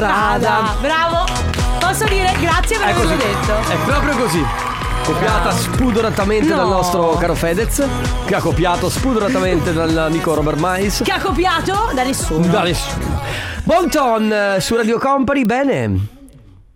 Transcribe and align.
strada. 0.00 0.74
Bravo. 0.80 1.24
Posso 1.78 2.04
dire 2.04 2.34
grazie 2.40 2.78
per 2.78 2.88
averlo 2.88 3.16
detto. 3.16 3.52
È 3.70 3.76
proprio 3.84 4.16
così. 4.16 4.44
Copiata 5.04 5.50
spudoratamente 5.50 6.48
No. 6.50 6.56
dal 6.56 6.68
nostro 6.68 7.16
caro 7.16 7.34
Fedez, 7.34 7.82
che 8.26 8.34
ha 8.34 8.40
copiato 8.40 8.88
spudoratamente 8.88 9.72
dall'amico 9.72 10.34
Robert 10.34 10.58
Mais. 10.58 11.02
Che 11.04 11.12
ha 11.12 11.20
copiato 11.20 11.90
da 11.94 12.02
nessuno. 12.02 12.46
Da 12.46 12.62
nessuno. 12.62 13.20
Bonton 13.64 14.32
eh, 14.32 14.60
su 14.60 14.76
Radio 14.76 14.98
Company, 14.98 15.44
bene. 15.44 16.06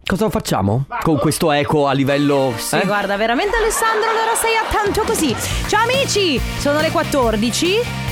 Cosa 0.06 0.28
facciamo 0.28 0.84
con 1.02 1.16
questo 1.18 1.50
eco 1.52 1.86
a 1.86 1.92
livello. 1.92 2.52
Sì, 2.56 2.76
eh? 2.76 2.84
guarda, 2.84 3.16
veramente 3.16 3.56
Alessandro, 3.56 4.10
allora 4.10 4.34
sei 4.38 4.54
a 4.56 4.64
tanto 4.70 5.02
così. 5.02 5.34
Ciao 5.66 5.82
amici, 5.84 6.38
sono 6.58 6.80
le 6.80 6.90
14. 6.90 8.03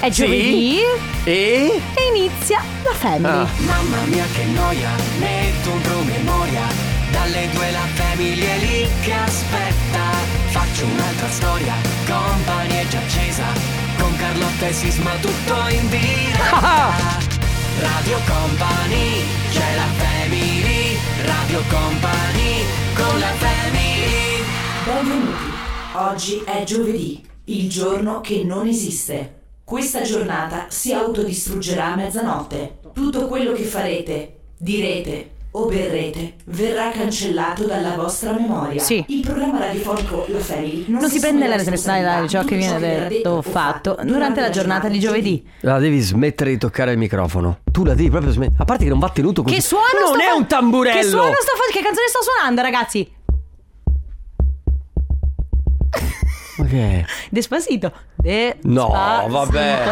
È 0.00 0.10
giovedì 0.10 0.78
E. 1.24 1.82
e 1.94 2.16
inizia 2.16 2.62
la 2.84 2.92
family. 2.92 3.26
Ah. 3.26 3.48
Mamma 3.58 4.02
mia 4.06 4.24
che 4.32 4.44
noia, 4.44 4.90
metto 5.18 5.70
un 5.72 5.80
promemoria 5.80 6.66
Dalle 7.10 7.48
due 7.52 7.70
la 7.72 7.86
famiglia 7.94 8.46
è 8.46 8.58
lì 8.58 8.88
che 9.02 9.12
aspetta 9.12 10.04
Faccio 10.50 10.84
un'altra 10.84 11.28
storia, 11.30 11.74
compagnia 12.06 12.80
è 12.80 12.86
già 12.86 12.98
accesa 12.98 13.44
Con 13.98 14.16
Carlotta 14.16 14.68
e 14.68 14.72
Sisma 14.72 15.10
tutto 15.16 15.68
in 15.68 15.88
diretta 15.88 17.26
Radio 17.80 18.18
Company, 18.26 19.22
c'è 19.50 19.74
la 19.74 19.86
family 19.96 20.96
Radio 21.24 21.62
Company, 21.68 22.64
con 22.94 23.18
la 23.18 23.32
family 23.34 24.42
Benvenuti. 24.84 25.50
Oggi 25.94 26.42
è 26.44 26.64
giovedì, 26.64 27.24
il 27.44 27.68
giorno 27.68 28.20
che 28.20 28.42
non 28.44 28.66
esiste. 28.66 29.37
Questa 29.68 30.00
giornata 30.00 30.64
si 30.68 30.94
autodistruggerà 30.94 31.92
a 31.92 31.94
mezzanotte. 31.94 32.78
Tutto 32.94 33.26
quello 33.26 33.52
che 33.52 33.64
farete, 33.64 34.36
direte 34.56 35.32
o 35.50 35.66
berrete 35.66 36.36
verrà 36.46 36.88
cancellato 36.90 37.66
dalla 37.66 37.90
vostra 37.94 38.32
memoria. 38.32 38.80
Sì. 38.80 39.04
Il 39.08 39.20
programma 39.20 39.58
radiofonico 39.58 40.24
La 40.28 40.38
Family 40.38 40.86
non, 40.88 41.02
Non 41.02 41.10
si 41.10 41.20
prende 41.20 41.46
la 41.46 41.56
responsabilità 41.56 42.20
di 42.22 42.28
ciò 42.30 42.44
che 42.44 42.56
viene 42.56 43.08
detto 43.08 43.28
o 43.28 43.42
fatto 43.42 43.98
durante 44.04 44.40
la 44.40 44.48
giornata 44.48 44.88
di 44.88 44.98
giovedì. 44.98 45.46
La 45.60 45.78
devi 45.78 46.00
smettere 46.00 46.48
di 46.48 46.56
toccare 46.56 46.92
il 46.92 46.98
microfono. 46.98 47.58
Tu 47.70 47.84
la 47.84 47.92
devi 47.92 48.08
proprio 48.08 48.32
smettere. 48.32 48.62
A 48.62 48.64
parte 48.64 48.84
che 48.84 48.90
non 48.90 48.98
va 49.00 49.10
tenuto 49.10 49.42
così. 49.42 49.54
Che 49.54 49.60
suono 49.60 49.84
Non 50.12 50.20
è 50.22 50.28
fa- 50.28 50.34
un 50.34 50.46
tamburello. 50.46 50.98
Che 50.98 51.06
suono 51.06 51.34
sto 51.34 51.52
facendo? 51.54 51.72
Che 51.72 51.82
canzone 51.82 52.08
sto 52.08 52.22
suonando, 52.22 52.62
ragazzi? 52.62 53.16
È? 56.66 57.04
Despacito. 57.30 57.92
De- 58.16 58.56
No, 58.62 58.88
Despacito. 58.88 59.28
vabbè. 59.32 59.82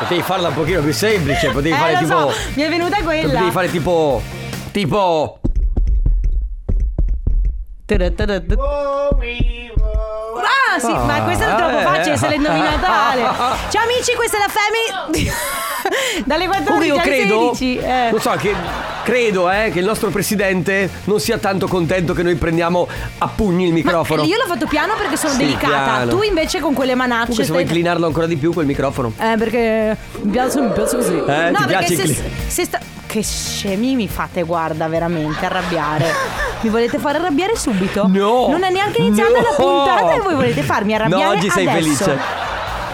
Potevi 0.00 0.22
farla 0.22 0.48
un 0.48 0.54
pochino 0.54 0.80
più 0.82 0.92
semplice. 0.92 1.46
Potevi 1.50 1.74
Eh, 1.74 1.78
fare 1.78 1.92
lo 1.92 1.98
tipo. 1.98 2.30
so, 2.30 2.36
mi 2.54 2.62
è 2.62 2.68
venuta 2.68 3.02
quella. 3.02 3.28
Potevi 3.32 3.50
fare 3.50 3.70
tipo. 3.70 4.22
Tipo. 4.72 5.38
Ah, 10.44 10.78
sì, 10.78 10.92
ma 10.92 11.22
questa 11.22 11.52
è 11.52 11.56
troppo 11.56 11.78
eh. 11.78 11.82
facile 11.82 12.16
se 12.16 12.26
l'hai 12.28 12.36
indovinata 12.36 13.08
Ale. 13.10 13.22
Ciao 13.70 13.82
amici, 13.82 14.14
questa 14.14 14.36
è 14.38 14.40
la 14.40 14.48
Family. 14.48 15.30
Dalle 16.24 16.46
14 16.46 16.64
Comunque 16.64 16.86
io 16.86 16.94
alle 16.94 17.02
credo, 17.02 17.54
16. 17.54 17.76
eh. 17.78 18.08
non 18.10 18.20
so, 18.20 18.30
che 18.30 18.54
credo 19.02 19.50
eh, 19.50 19.70
che 19.72 19.80
il 19.80 19.84
nostro 19.84 20.10
presidente 20.10 20.88
non 21.04 21.18
sia 21.20 21.38
tanto 21.38 21.66
contento 21.66 22.14
che 22.14 22.22
noi 22.22 22.36
prendiamo 22.36 22.86
a 23.18 23.28
pugni 23.28 23.66
il 23.66 23.72
microfono. 23.72 24.22
Ma 24.22 24.28
io 24.28 24.36
l'ho 24.36 24.46
fatto 24.46 24.66
piano 24.66 24.94
perché 24.96 25.16
sono 25.16 25.32
Sì, 25.32 25.38
delicata. 25.40 25.68
piano. 25.82 26.10
Tu 26.10 26.22
invece 26.22 26.60
con 26.60 26.72
quelle 26.72 26.94
manacce. 26.94 27.20
Comunque 27.32 27.44
se 27.44 27.50
vuoi 27.50 27.64
stai- 27.64 27.76
inclinarlo 27.76 28.06
ancora 28.06 28.26
di 28.26 28.36
più 28.36 28.52
quel 28.52 28.66
microfono. 28.66 29.12
Eh, 29.18 29.34
perché 29.36 29.96
mi 30.20 30.30
piace, 30.30 30.60
mi 30.60 30.70
piace 30.72 30.96
così. 30.96 31.14
Eh, 31.26 31.50
no, 31.50 31.58
ti 31.58 31.64
perché 31.66 31.94
piace 31.94 32.06
se, 32.06 32.22
se 32.46 32.64
sta- 32.64 32.80
Che 33.12 33.22
scemi 33.22 33.94
mi 33.94 34.08
fate, 34.08 34.42
guarda, 34.42 34.88
veramente 34.88 35.44
arrabbiare. 35.44 36.06
Mi 36.62 36.70
volete 36.70 36.96
fare 36.98 37.18
arrabbiare 37.18 37.54
subito? 37.56 38.06
No! 38.08 38.48
Non 38.48 38.62
è 38.62 38.70
neanche 38.70 39.02
iniziata 39.02 39.32
No! 39.32 39.42
la 39.42 39.54
puntata 39.54 40.14
e 40.14 40.20
voi 40.20 40.34
volete 40.34 40.62
farmi 40.62 40.94
arrabbiare 40.94 41.24
No, 41.24 41.30
oggi 41.32 41.50
sei 41.50 41.68
adesso. 41.68 42.04
felice. 42.04 42.20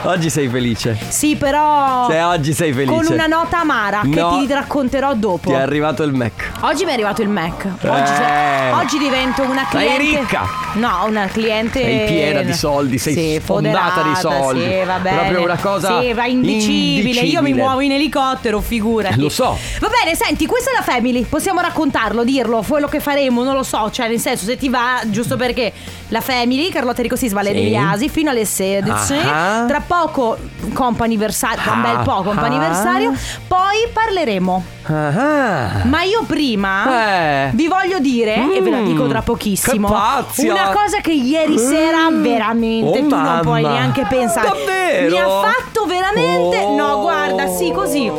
Oggi 0.03 0.31
sei 0.31 0.49
felice. 0.49 0.97
Sì, 1.09 1.37
però. 1.37 2.07
Cioè, 2.09 2.25
oggi 2.25 2.53
sei 2.55 2.73
felice. 2.73 2.93
Con 2.95 3.07
una 3.13 3.27
nota 3.27 3.61
amara 3.61 4.01
No. 4.05 4.11
che 4.39 4.47
ti 4.47 4.53
racconterò 4.53 5.13
dopo. 5.15 5.51
Ti 5.51 5.55
è 5.57 5.61
arrivato 5.61 6.03
il 6.05 6.13
Mac. 6.13 6.51
Oggi 6.61 6.85
mi 6.85 6.91
è 6.91 6.95
arrivato 6.95 7.21
il 7.21 7.29
Mac. 7.29 7.67
Oggi, 7.83 8.13
Eh. 8.13 8.71
oggi 8.73 8.99
divento 8.99 9.43
una 9.43 9.67
Sei 9.71 9.87
cliente. 9.97 10.19
ricca. 10.21 10.47
No, 10.75 11.05
una 11.07 11.27
cliente. 11.27 11.81
Sei 11.83 12.07
piena 12.07 12.43
di 12.43 12.53
soldi, 12.55 12.97
sei 12.97 13.13
Sì, 13.15 13.41
sfondata 13.43 14.03
di 14.03 14.15
soldi. 14.15 14.63
Sì, 14.63 14.85
va 14.87 14.99
bene. 14.99 15.17
Proprio 15.19 15.43
una 15.43 15.59
cosa 15.59 16.01
Sì, 16.01 16.13
va 16.13 16.27
indicibile. 16.27 17.21
Io 17.23 17.43
mi 17.43 17.53
muovo 17.53 17.81
in 17.81 17.93
elicottero, 17.93 18.61
figurati. 18.61 19.15
Eh, 19.15 19.23
lo 19.23 19.29
so. 19.29 19.59
Va 19.81 19.89
bene, 20.03 20.15
senti, 20.17 20.47
questa 20.47 20.71
è 20.71 20.75
la 20.75 20.83
Family. 20.83 21.25
Possiamo 21.25 21.61
raccontarlo, 21.61 22.23
dirlo, 22.25 22.65
quello 22.67 22.87
che 22.87 23.01
faremo, 23.01 23.43
non 23.43 23.55
lo 23.55 23.63
so. 23.65 23.91
Cioè, 23.91 24.09
nel 24.09 24.21
senso, 24.21 24.45
se 24.45 24.57
ti 24.57 24.69
va, 24.69 25.01
giusto 25.07 25.37
perché 25.37 25.73
la 26.09 26.21
Family, 26.21 26.71
Carlotta 26.71 27.03
Rico 27.03 27.17
Sisma, 27.17 27.43
Valeria 27.43 27.63
Sì. 27.63 27.69
Iasi, 27.69 28.09
fino 28.09 28.31
alle 28.31 28.45
16. 28.45 29.15
Ah. 29.27 29.65
Tra 29.67 29.83
poco, 29.89 30.39
comp'anniversario, 30.73 31.61
tra 31.63 31.73
un 31.73 31.83
bel 31.83 31.99
po' 32.05 32.19
Ah. 32.19 32.23
comp'anniversario. 32.23 33.13
Poi 33.49 33.89
parleremo. 33.93 34.65
Ah. 34.85 35.83
Ma 35.85 36.03
io 36.03 36.23
prima 36.27 37.47
Eh. 37.47 37.51
vi 37.55 37.67
voglio 37.67 37.99
dire, 37.99 38.55
e 38.55 38.61
ve 38.63 38.71
la 38.71 38.81
dico 38.83 39.09
tra 39.09 39.21
Mm, 39.21 39.25
pochissimo, 39.25 39.89
che 39.89 39.95
pazzia. 39.95 40.53
una 40.53 40.69
cosa 40.73 41.01
che 41.01 41.13
ieri 41.13 41.59
sera 41.59 42.09
Mm. 42.11 42.23
veramente 42.23 42.99
Oh, 42.99 43.03
tu 43.03 43.09
non 43.09 43.23
mamma. 43.23 43.41
puoi 43.41 43.63
neanche 43.63 44.07
pensare. 44.09 44.47
Davvero? 44.49 45.11
Mi 45.11 45.19
ha 45.19 45.27
fatto 45.29 45.85
veramente. 45.87 46.59
Oh. 46.61 46.77
No, 46.77 47.01
guarda, 47.01 47.49
sì, 47.49 47.73
così. 47.73 48.11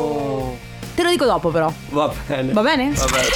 Te 0.95 1.03
lo 1.03 1.09
dico 1.11 1.23
dopo, 1.25 1.49
però. 1.49 1.71
Va 1.91 2.09
bene. 2.27 2.51
Va 2.51 2.61
bene? 2.61 2.91
Va 2.91 3.05
bene. 3.05 3.27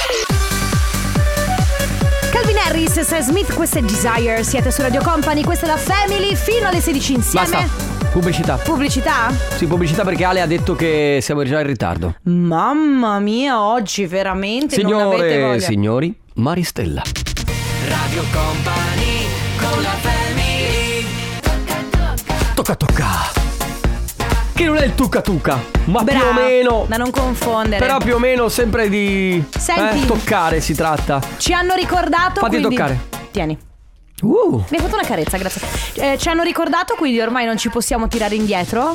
Calvin 2.30 2.58
Harris, 2.58 3.00
Sam 3.00 3.20
Smith, 3.22 3.54
questa 3.54 3.78
è 3.78 3.82
Desire. 3.82 4.42
Siete 4.42 4.70
su 4.70 4.82
Radio 4.82 5.00
Company, 5.02 5.42
questa 5.44 5.66
è 5.66 5.68
la 5.68 5.76
Family. 5.76 6.34
Fino 6.34 6.66
alle 6.68 6.80
16 6.80 7.14
insieme. 7.14 7.48
Basta. 7.48 7.93
Pubblicità. 8.14 8.54
Pubblicità? 8.58 9.28
Sì, 9.56 9.66
pubblicità 9.66 10.04
perché 10.04 10.24
Ale 10.24 10.40
ha 10.40 10.46
detto 10.46 10.76
che 10.76 11.18
siamo 11.20 11.42
già 11.42 11.58
in 11.58 11.66
ritardo. 11.66 12.14
Mamma 12.22 13.18
mia, 13.18 13.60
oggi 13.60 14.06
veramente 14.06 14.80
non 14.80 14.92
avete 15.00 15.16
Signore 15.16 15.34
e 15.34 15.42
voglia. 15.42 15.60
signori, 15.60 16.14
Maristella. 16.34 17.02
Radio 17.88 18.22
Company, 18.32 19.26
con 19.58 19.82
la 19.82 19.88
family 20.00 21.04
Tocca 22.54 22.76
tocca. 22.76 23.06
Che 24.54 24.64
non 24.64 24.76
è 24.76 24.84
il 24.84 24.94
tucca 24.94 25.20
tucca, 25.20 25.60
ma 25.86 26.04
più 26.04 26.16
Bravo, 26.16 26.28
o 26.28 26.32
meno. 26.44 26.84
Da 26.86 26.96
non 26.96 27.10
confondere. 27.10 27.84
Però 27.84 27.98
più 27.98 28.14
o 28.14 28.18
meno 28.20 28.48
sempre 28.48 28.88
di 28.88 29.42
Senti. 29.58 30.02
eh, 30.04 30.06
toccare 30.06 30.60
si 30.60 30.76
tratta. 30.76 31.20
Ci 31.36 31.52
hanno 31.52 31.74
ricordato. 31.74 32.38
Fatti 32.38 32.58
quindi... 32.58 32.76
toccare. 32.76 32.98
Tieni. 33.32 33.58
Uh. 34.22 34.64
Mi 34.68 34.76
hai 34.76 34.82
fatto 34.82 34.94
una 34.94 35.04
carezza, 35.04 35.36
grazie. 35.36 35.60
Eh, 35.94 36.16
ci 36.18 36.28
hanno 36.28 36.42
ricordato, 36.44 36.94
quindi 36.96 37.20
ormai 37.20 37.44
non 37.46 37.58
ci 37.58 37.68
possiamo 37.68 38.08
tirare 38.08 38.34
indietro. 38.36 38.92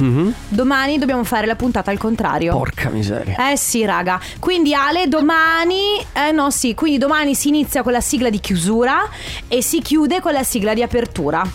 Domani 0.47 0.97
dobbiamo 0.97 1.23
fare 1.23 1.45
la 1.45 1.55
puntata 1.55 1.91
al 1.91 1.97
contrario. 1.97 2.55
Porca 2.57 2.89
miseria. 2.89 3.51
Eh 3.51 3.57
sì, 3.57 3.83
raga. 3.85 4.19
Quindi 4.39 4.73
Ale, 4.73 5.07
domani. 5.07 5.97
Eh 6.13 6.31
no, 6.31 6.49
sì. 6.49 6.73
Quindi 6.73 6.97
domani 6.97 7.35
si 7.35 7.49
inizia 7.49 7.83
con 7.83 7.91
la 7.91 8.01
sigla 8.01 8.29
di 8.29 8.39
chiusura 8.39 9.07
e 9.47 9.61
si 9.61 9.81
chiude 9.81 10.19
con 10.21 10.31
la 10.33 10.43
sigla 10.43 10.73
di 10.73 10.81
apertura. 10.81 11.45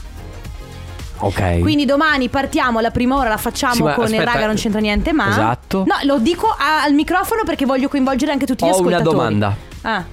Ok. 1.19 1.61
Quindi 1.61 1.85
domani 1.87 2.29
partiamo, 2.29 2.81
la 2.81 2.91
prima 2.91 3.17
ora 3.17 3.31
la 3.31 3.37
facciamo 3.39 3.75
Sì, 3.75 3.81
con 3.95 4.07
il 4.09 4.15
aspetta. 4.15 4.33
raga 4.33 4.47
non 4.47 4.57
c'entra 4.57 4.81
niente, 4.81 5.13
ma. 5.13 5.31
Esatto. 5.31 5.85
No, 5.87 5.95
lo 6.03 6.19
dico 6.19 6.47
a- 6.49 6.83
al 6.83 6.93
microfono 6.93 7.43
perché 7.45 7.65
voglio 7.65 7.89
coinvolgere 7.89 8.31
anche 8.31 8.45
tutti 8.47 8.65
gli 8.67 8.69
Ho 8.69 8.79
una 8.79 8.97
ascoltatori. 8.99 9.17
domanda. 9.17 9.57
Ah. 9.83 10.05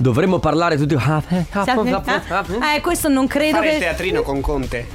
Dovremmo 0.00 0.38
parlare 0.38 0.78
tutti. 0.78 0.94
Ah, 0.94 1.22
eh, 1.28 1.44
ah, 1.52 1.64
ah, 1.66 2.44
ah. 2.58 2.74
Eh, 2.74 2.80
questo 2.80 3.08
non 3.08 3.26
credo 3.26 3.56
Fare 3.58 3.66
il 3.68 3.72
che. 3.74 3.78
teatrino 3.80 4.22
con 4.22 4.40
Conte. 4.40 4.86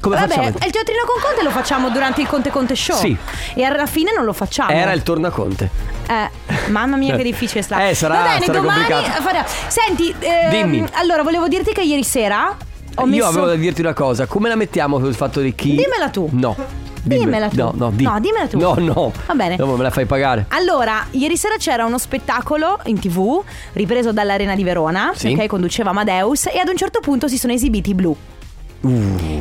Come 0.00 0.16
Vabbè, 0.16 0.34
facciamo? 0.34 0.48
il 0.48 0.70
teatrino 0.72 1.02
con 1.06 1.22
Conte 1.22 1.42
lo 1.44 1.50
facciamo 1.50 1.88
durante 1.90 2.20
il 2.20 2.26
Conte 2.26 2.50
Conte 2.50 2.74
Show. 2.74 2.96
Sì. 2.98 3.16
E 3.54 3.62
alla 3.62 3.86
fine 3.86 4.12
non 4.12 4.24
lo 4.24 4.32
facciamo. 4.32 4.70
Era 4.70 4.90
il 4.90 5.04
tornaconte. 5.04 5.70
Eh, 6.08 6.68
mamma 6.70 6.96
mia, 6.96 7.14
che 7.14 7.22
difficile 7.22 7.62
sta. 7.62 7.86
Eh, 7.88 7.94
sarà- 7.94 8.14
Va 8.16 8.22
bene, 8.24 8.44
sarà 8.44 8.58
domani. 8.58 8.84
complicato. 8.84 9.22
farà- 9.22 9.46
Senti, 9.68 10.12
ehm, 10.18 10.50
Dimmi. 10.50 10.84
Allora, 10.94 11.22
volevo 11.22 11.46
dirti 11.46 11.72
che 11.72 11.82
ieri 11.82 12.02
sera 12.02 12.56
ho 12.96 13.04
messo. 13.06 13.16
Io 13.16 13.26
avevo 13.26 13.46
da 13.46 13.54
dirti 13.54 13.82
una 13.82 13.94
cosa. 13.94 14.26
Come 14.26 14.48
la 14.48 14.56
mettiamo 14.56 14.98
sul 14.98 15.14
fatto 15.14 15.38
di 15.40 15.54
chi? 15.54 15.76
Dimmela 15.76 16.08
tu. 16.10 16.28
No. 16.32 16.56
Dimmela 17.04 17.48
tu. 17.48 17.56
No, 17.56 17.72
no, 17.74 17.90
di. 17.90 18.02
No, 18.04 18.18
dimmela 18.20 18.46
tu. 18.48 18.58
No, 18.58 18.74
no. 18.78 19.12
Va 19.26 19.34
bene. 19.34 19.56
Dopo 19.56 19.76
me 19.76 19.82
la 19.82 19.90
fai 19.90 20.06
pagare. 20.06 20.46
Allora, 20.48 21.06
ieri 21.12 21.36
sera 21.36 21.56
c'era 21.58 21.84
uno 21.84 21.98
spettacolo 21.98 22.80
in 22.86 22.98
tv 22.98 23.42
ripreso 23.74 24.12
dall'Arena 24.12 24.54
di 24.54 24.64
Verona, 24.64 25.12
Sì. 25.14 25.32
ok, 25.38 25.46
conduceva 25.46 25.90
Amadeus 25.90 26.46
e 26.46 26.58
ad 26.58 26.68
un 26.68 26.76
certo 26.76 27.00
punto 27.00 27.28
si 27.28 27.38
sono 27.38 27.52
esibiti 27.52 27.90
i 27.90 27.94
blu. 27.94 28.16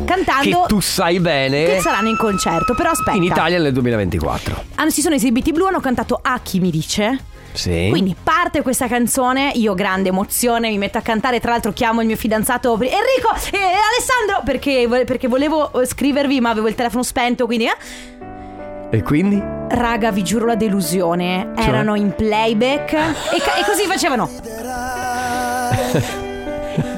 Cantando 0.06 0.60
Uh. 0.60 0.62
Che 0.62 0.68
tu 0.68 0.80
sai 0.80 1.20
bene. 1.20 1.66
che 1.66 1.80
saranno 1.82 2.08
in 2.10 2.18
concerto, 2.18 2.74
però 2.76 2.92
aspetta. 2.92 3.18
In 3.18 3.24
Italia 3.24 3.60
nel 3.60 3.74
2024. 3.74 4.64
Hanno- 4.76 4.90
si 4.90 5.02
sono 5.02 5.16
esibiti 5.16 5.50
i 5.50 5.52
blu, 5.52 5.66
hanno 5.66 5.82
cantato 5.82 6.18
A 6.22 6.40
chi 6.42 6.60
mi 6.60 6.70
dice. 6.72 7.20
Sì. 7.54 7.88
Quindi 7.90 8.16
parte 8.22 8.62
questa 8.62 8.88
canzone, 8.88 9.52
io 9.54 9.74
grande 9.74 10.10
emozione, 10.10 10.70
mi 10.70 10.78
metto 10.78 10.98
a 10.98 11.02
cantare, 11.02 11.40
tra 11.40 11.52
l'altro 11.52 11.72
chiamo 11.72 12.02
il 12.02 12.08
mio 12.08 12.16
fidanzato 12.16 12.74
Enrico 12.74 13.34
e 13.52 13.58
Alessandro 13.58 14.42
perché, 14.44 14.88
perché 15.06 15.28
volevo 15.28 15.82
eh, 15.82 15.86
scrivervi 15.86 16.42
ma 16.42 16.50
avevo 16.50 16.68
il 16.68 16.76
telefono 16.76 17.04
spento, 17.04 17.46
quindi... 17.46 17.66
eh. 17.66 17.76
E 18.92 19.02
quindi? 19.02 19.42
Raga, 19.70 20.12
vi 20.12 20.24
giuro 20.24 20.46
la 20.46 20.56
delusione. 20.56 21.52
Cioè? 21.56 21.68
Erano 21.68 21.96
in 21.96 22.14
playback 22.16 22.94
e, 22.94 23.40
ca- 23.40 23.56
e 23.56 23.66
così 23.66 23.86
facevano. 23.88 24.30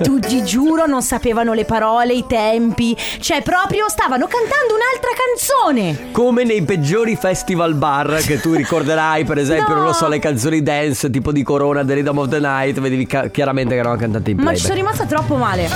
Tu 0.04 0.20
ti 0.20 0.44
giuro, 0.44 0.86
non 0.86 1.02
sapevano 1.02 1.54
le 1.54 1.66
parole, 1.66 2.14
i 2.14 2.26
tempi. 2.28 2.96
Cioè, 3.20 3.42
proprio 3.42 3.88
stavano 3.90 4.28
cantando 4.28 4.74
un'altra 4.74 5.10
canzone. 5.16 6.12
Come 6.12 6.44
nei 6.44 6.62
peggiori 6.64 7.16
festival 7.16 7.74
bar 7.76 8.22
che 8.26 8.40
tu 8.40 8.54
ricorderai, 8.54 9.24
per 9.24 9.38
esempio, 9.38 9.74
No. 9.74 9.80
non 9.80 9.86
lo 9.88 9.94
so, 9.94 10.08
le 10.08 10.20
canzoni 10.20 10.62
dance 10.62 11.10
tipo 11.10 11.32
di 11.32 11.44
Corona, 11.44 11.84
The 11.84 11.94
Rhythm 11.94 12.18
of 12.18 12.28
the 12.30 12.40
Night, 12.40 12.80
vedevi 12.80 13.06
ca- 13.08 13.28
chiaramente 13.28 13.74
che 13.74 13.80
erano 13.80 13.96
cantate 13.96 14.32
in 14.32 14.38
Ma 14.38 14.44
playback. 14.44 14.62
ci 14.62 14.66
sono 14.72 14.80
rimasta 14.80 15.06
troppo 15.06 15.36
male. 15.36 15.68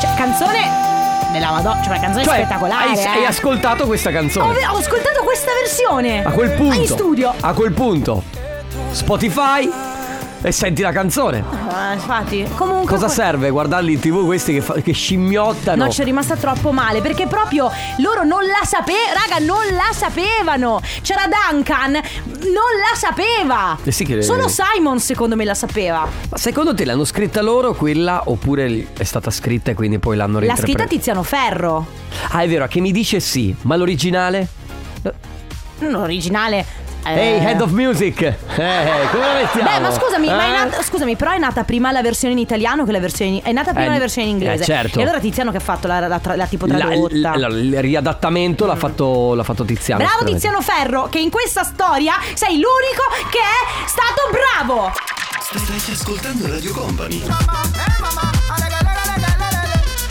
Cioè, 0.00 0.14
canzone 0.16 0.84
della 1.32 1.50
Madonna, 1.50 1.80
cioè 1.82 1.92
una 1.92 2.00
canzone 2.00 2.24
Cioè, 2.24 2.34
spettacolare. 2.36 2.88
hai, 2.90 2.98
eh. 2.98 3.06
hai 3.06 3.24
ascoltato 3.24 3.86
questa 3.86 4.10
ho, 4.10 4.12
canzone? 4.12 4.66
ho 4.66 4.76
ascoltato 4.76 5.22
questa 5.24 5.50
versione. 5.60 6.24
A 6.24 6.30
quel 6.30 6.50
punto. 6.52 6.74
In 6.80 6.86
studio. 6.86 7.32
A 7.40 7.52
quel 7.54 7.72
punto. 7.72 8.22
Spotify 8.90 9.70
e 10.46 10.52
senti 10.52 10.80
la 10.80 10.92
canzone. 10.92 11.42
Ah, 11.72 11.92
infatti, 11.94 12.46
comunque. 12.54 12.86
Cosa 12.94 13.08
serve 13.08 13.50
guardarli 13.50 13.94
in 13.94 13.98
tv 13.98 14.24
questi 14.24 14.52
che, 14.52 14.60
fa- 14.60 14.74
che 14.74 14.92
scimmiottano? 14.92 15.84
No, 15.86 15.90
ci 15.90 16.02
è 16.02 16.04
rimasta 16.04 16.36
troppo 16.36 16.70
male 16.70 17.00
perché 17.00 17.26
proprio 17.26 17.68
loro 17.98 18.22
non 18.22 18.44
la 18.44 18.64
sapevano, 18.64 19.12
raga, 19.28 19.44
non 19.44 19.74
la 19.74 19.92
sapevano. 19.92 20.80
C'era 21.02 21.22
Duncan, 21.26 21.90
non 21.90 22.00
la 22.78 22.94
sapeva. 22.96 23.76
Eh 23.82 23.90
sì 23.90 24.04
che- 24.04 24.22
Solo 24.22 24.46
Simon 24.46 25.00
secondo 25.00 25.34
me 25.34 25.44
la 25.44 25.54
sapeva. 25.54 26.06
Ma 26.30 26.36
secondo 26.36 26.72
te 26.76 26.84
l'hanno 26.84 27.04
scritta 27.04 27.42
loro 27.42 27.74
quella 27.74 28.22
oppure 28.26 28.86
è 28.96 29.02
stata 29.04 29.32
scritta 29.32 29.72
e 29.72 29.74
quindi 29.74 29.98
poi 29.98 30.14
l'hanno 30.16 30.34
L'ha 30.34 30.46
reinterpretata? 30.46 30.78
scritta 30.84 30.96
Tiziano 30.96 31.22
Ferro. 31.24 31.86
Ah, 32.30 32.42
è 32.42 32.48
vero, 32.48 32.68
che 32.68 32.78
mi 32.78 32.92
dice 32.92 33.18
sì, 33.18 33.52
ma 33.62 33.74
l'originale? 33.74 34.46
Non 35.78 35.92
originale. 37.06 37.20
eh. 37.20 37.36
Ehi, 37.38 37.44
Head 37.46 37.60
of 37.60 37.70
Music! 37.70 38.20
Eh, 38.22 38.36
come 39.10 39.26
la 39.26 39.32
mettiamo? 39.34 39.68
Beh, 39.70 39.80
ma 39.80 39.90
scusami, 39.92 40.26
ma 40.28 40.42
è 40.44 40.48
Eh? 40.48 40.52
nata, 40.64 40.82
scusami, 40.82 41.16
però 41.16 41.32
è 41.32 41.38
nata 41.38 41.64
prima 41.64 41.90
la 41.92 42.02
versione 42.02 42.34
in 42.34 42.40
italiano 42.40 42.84
che 42.84 42.92
la 42.92 43.00
versione 43.00 43.30
in, 43.32 43.40
è 43.42 43.52
nata 43.52 43.72
prima 43.72 43.88
Eh, 43.90 43.92
la 43.94 43.98
versione 43.98 44.28
in 44.28 44.34
inglese. 44.36 44.62
eh, 44.62 44.66
certo. 44.66 44.98
E 44.98 45.02
allora 45.02 45.18
Tiziano 45.20 45.50
che 45.50 45.56
ha 45.58 45.60
fatto 45.60 45.86
la, 45.86 46.06
la, 46.06 46.18
tra- 46.18 46.36
la 46.36 46.46
tipo 46.46 46.66
La- 46.66 46.76
tradotta. 46.78 47.36
la- 47.36 47.46
il 47.48 47.80
riadattamento 47.80 48.66
l'ha, 48.66 48.76
fatto, 48.76 49.34
l'ha 49.34 49.44
fatto 49.44 49.64
Tiziano. 49.64 50.02
Bravo. 50.04 50.24
Tiziano 50.24 50.60
Ferro, 50.60 51.08
che 51.10 51.18
in 51.18 51.30
questa 51.30 51.62
storia 51.64 52.14
sei 52.34 52.54
l'unico 52.54 53.04
che 53.30 53.38
è 53.38 53.86
stato 53.86 54.30
bravo. 54.30 54.92
Stai 55.40 55.94
ascoltando 55.94 56.48
Radio 56.48 56.72
Company. 56.72 57.22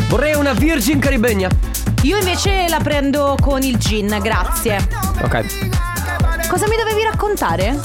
Vorrei 0.08 0.36
una 0.36 0.54
Virgin 0.54 1.00
Caribegna. 1.00 1.50
Io 2.04 2.18
invece 2.18 2.68
la 2.70 2.80
prendo 2.80 3.36
con 3.42 3.62
il 3.64 3.78
gin, 3.78 4.18
grazie. 4.22 4.88
Ok. 5.24 5.46
Cosa 6.48 6.68
mi 6.68 6.76
dovevi 6.78 7.04
raccontare? 7.04 7.78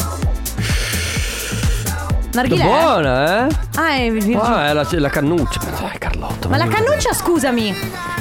Narghilè? 2.32 2.62
Buona, 2.64 3.46
eh? 3.48 3.54
Ah, 3.76 3.90
è 3.94 4.10
Virgin. 4.10 4.36
Ah, 4.36 4.68
è 4.68 4.72
la, 4.72 4.86
la 4.88 5.08
cannuccia. 5.08 5.60
Dai, 5.80 5.98
Carlotta. 5.98 6.48
Ma 6.48 6.56
la 6.56 6.68
cannuccia, 6.68 7.12
scusami, 7.12 7.74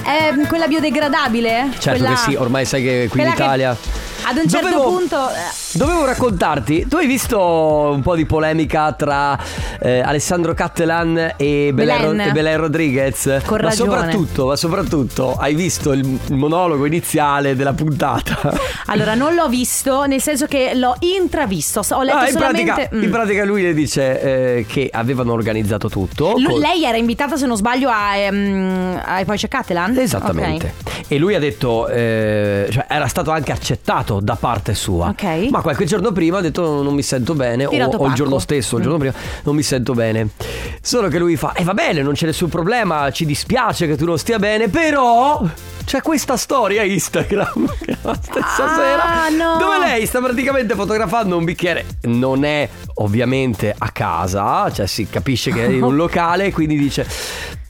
è 0.04 0.34
quella 0.48 0.68
biodegradabile? 0.68 1.70
Certo 1.78 2.00
Quella- 2.00 2.10
che 2.16 2.18
sì, 2.32 2.36
ormai 2.36 2.66
sai 2.66 2.82
che 2.82 2.90
qui 2.90 3.02
in 3.04 3.10
quella 3.10 3.32
che 3.32 3.44
Italia. 3.44 3.78
Ad 4.24 4.38
un 4.38 4.50
certo 4.50 4.70
Dovevo- 4.70 4.90
punto. 4.90 5.30
Dovevo 5.74 6.04
raccontarti, 6.04 6.88
tu 6.90 6.96
hai 6.96 7.06
visto 7.06 7.40
un 7.40 8.02
po' 8.02 8.16
di 8.16 8.26
polemica 8.26 8.92
tra 8.94 9.38
eh, 9.80 10.00
Alessandro 10.00 10.56
Cattelan 10.56 11.34
e 11.38 11.70
Belen, 11.74 11.98
Belen. 12.16 12.20
e 12.22 12.32
Belen 12.32 12.58
Rodriguez? 12.58 13.42
Con 13.46 13.60
ma 13.62 13.70
soprattutto, 13.70 14.48
ma 14.48 14.56
soprattutto 14.56 15.36
hai 15.36 15.54
visto 15.54 15.92
il, 15.94 16.04
il 16.28 16.36
monologo 16.36 16.86
iniziale 16.88 17.56
della 17.56 17.74
puntata. 17.74 18.52
Allora, 18.88 19.14
non 19.14 19.36
l'ho 19.36 19.48
visto, 19.48 20.06
nel 20.06 20.22
senso 20.22 20.48
che 20.48 20.72
l'ho 20.74 20.96
intravisto. 21.02 21.82
Ho 21.92 22.02
letto 22.02 22.18
Ah, 22.18 22.26
in, 22.28 22.32
solamente. 22.32 22.72
pratica, 22.74 22.96
Mm. 22.96 23.04
in 23.04 23.10
pratica 23.12 23.46
lui 23.46 23.62
le 23.62 23.74
dice 23.76 24.22
eh, 24.22 24.66
che 24.68 24.90
avevano 24.92 25.34
organizzato 25.34 25.88
tutto. 25.90 26.34
Lu- 26.38 26.50
con- 26.50 26.60
lei 26.60 26.84
era 26.84 26.98
invitata, 26.98 27.38
se 27.38 27.46
non 27.46 27.56
sbaglio, 27.56 27.90
a, 27.90 28.16
ehm, 28.16 29.02
a 29.06 29.22
poi 29.24 29.38
c'è 29.38 29.48
Catalan? 29.48 29.96
Esattamente. 30.00 30.74
E 31.08 31.18
lui 31.20 31.36
ha 31.36 31.40
detto, 31.40 31.88
eh, 31.88 32.68
cioè 32.72 32.86
era 32.90 33.08
stato 33.08 33.30
anche 33.30 33.52
accettato 33.52 34.20
da 34.20 34.36
parte 34.36 34.74
sua. 34.74 35.10
Ok. 35.10 35.48
Ma 35.52 35.59
qualche 35.62 35.86
giorno 35.86 36.12
prima 36.12 36.38
ha 36.40 36.42
detto 36.42 36.82
non 36.82 36.94
mi 36.94 37.02
sento 37.04 37.34
bene, 37.34 37.66
o, 37.66 37.70
o 37.72 38.06
il 38.08 38.14
giorno 38.14 38.40
stesso, 38.40 38.78
il 38.78 38.84
giorno 38.84 38.98
Mm. 38.98 39.02
prima, 39.02 39.14
non 39.44 39.56
mi 39.56 39.64
sento 39.64 39.94
bene. 39.94 40.30
Solo 40.82 41.08
che 41.10 41.18
lui 41.20 41.36
fa, 41.36 41.54
e 41.54 41.64
va 41.64 41.74
bene, 41.74 42.02
non 42.02 42.14
c'è 42.14 42.26
nessun 42.26 42.50
problema, 42.50 43.12
ci 43.12 43.26
dispiace 43.26 43.86
che 43.88 43.96
tu 43.96 44.06
non 44.06 44.18
stia 44.18 44.40
bene, 44.40 44.68
però... 44.70 45.44
C'è 45.86 46.02
questa 46.02 46.38
storia 46.38 46.84
Instagram 46.84 47.66
la 48.04 48.14
stessa 48.22 48.64
Ah, 48.64 48.76
sera 48.76 49.30
no. 49.30 49.58
dove 49.58 49.80
lei 49.80 50.06
sta 50.06 50.20
praticamente 50.22 50.76
fotografando 50.76 51.36
un 51.36 51.44
bicchiere. 51.44 51.84
Non 52.04 52.44
è 52.46 52.70
ovviamente 52.96 53.74
a 53.76 53.90
casa, 53.90 54.72
cioè 54.72 54.86
si 54.86 55.08
capisce 55.10 55.50
che 55.52 55.66
è 55.66 55.70
in 55.70 55.82
un 55.82 55.96
locale, 55.98 56.52
quindi 56.52 56.78
dice 56.78 57.08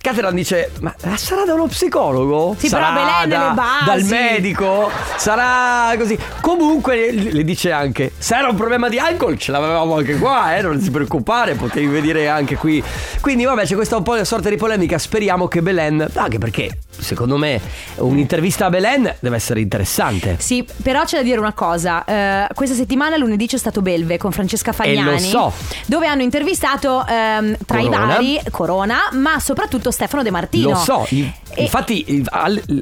Cateran 0.01 0.33
dice: 0.33 0.71
Ma 0.79 0.95
sarà 1.15 1.43
da 1.43 1.53
uno 1.55 1.67
psicologo? 1.67 2.55
Sì, 2.57 2.69
sarà 2.69 2.91
però 2.93 3.05
Belen 3.05 3.29
da- 3.29 3.47
le 3.49 3.53
basi." 3.53 3.85
dal 3.85 4.03
medico? 4.03 4.89
Sarà 5.17 5.95
così. 5.97 6.17
Comunque 6.39 7.11
le 7.11 7.43
dice 7.43 7.71
anche: 7.73 8.11
Se 8.17 8.35
era 8.35 8.47
un 8.47 8.55
problema 8.55 8.87
di 8.87 8.97
alcol, 8.97 9.37
ce 9.37 9.51
l'avevamo 9.51 9.97
anche 9.97 10.17
qua, 10.17 10.55
eh, 10.55 10.61
non 10.61 10.79
si 10.79 10.89
preoccupare, 10.89 11.55
potevi 11.55 11.87
vedere 11.87 12.29
anche 12.29 12.55
qui. 12.55 12.81
Quindi, 13.19 13.43
vabbè, 13.43 13.65
c'è 13.65 13.75
questa 13.75 13.97
un 13.97 14.03
po' 14.03 14.23
sorta 14.23 14.47
di 14.49 14.55
polemica. 14.55 14.97
Speriamo 14.97 15.47
che 15.49 15.61
Belen, 15.61 16.07
anche 16.15 16.37
perché 16.37 16.69
secondo 16.99 17.37
me 17.37 17.59
un'intervista 17.95 18.65
a 18.65 18.69
Belen 18.69 19.15
deve 19.19 19.35
essere 19.35 19.59
interessante. 19.61 20.35
Sì, 20.39 20.65
però 20.83 21.03
c'è 21.03 21.17
da 21.17 21.23
dire 21.23 21.39
una 21.39 21.53
cosa. 21.53 22.03
eh, 22.05 22.47
questa 22.53 22.75
settimana 22.75 23.17
lunedì 23.17 23.47
c'è 23.47 23.57
stato 23.57 23.81
Belve 23.81 24.17
con 24.17 24.31
Francesca 24.31 24.71
Fagnani. 24.71 25.11
lo 25.11 25.17
so. 25.17 25.53
Dove 25.85 26.07
hanno 26.07 26.21
intervistato 26.21 27.05
ehm, 27.07 27.57
tra 27.65 27.77
Corona. 27.79 28.03
i 28.03 28.07
vari 28.07 28.39
Corona, 28.51 28.97
ma 29.13 29.39
soprattutto 29.39 29.91
Stefano 29.91 30.23
De 30.23 30.31
Martino. 30.31 30.69
Lo 30.69 30.75
so, 30.75 31.05
i- 31.09 31.31
E- 31.55 31.63
infatti 31.63 32.23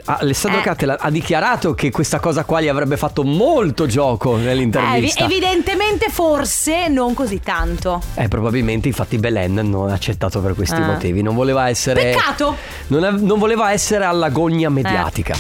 Alessandro 0.06 0.60
Eh. 0.60 0.64
Cattelan 0.64 0.98
ha 1.00 1.10
dichiarato 1.10 1.74
che 1.74 1.90
questa 1.90 2.20
cosa 2.20 2.44
qua 2.44 2.60
gli 2.62 2.68
avrebbe 2.68 2.98
fatto 2.98 3.24
molto 3.24 3.86
gioco 3.86 4.38
eh, 4.38 4.42
nell'intervista. 4.42 5.24
evidentemente 5.24 6.08
forse 6.10 6.88
non 6.90 7.14
così 7.14 7.40
tanto. 7.42 8.02
Eh, 8.16 8.28
probabilmente 8.28 8.88
infatti 8.90 9.18
Belen 9.18 9.54
non 9.70 9.90
ha 9.90 9.94
accettato 9.94 10.42
per 10.42 10.54
questi 10.54 10.76
Ah. 10.82 10.86
motivi. 10.86 11.22
Non 11.22 11.36
voleva 11.36 11.70
essere. 11.70 12.12
Peccato. 12.12 12.56
Non, 12.88 13.20
non 13.22 13.40
voleva 13.40 13.72
essere 13.72 14.04
alla 14.08 14.30
gogna 14.30 14.70
mediatica. 14.70 15.36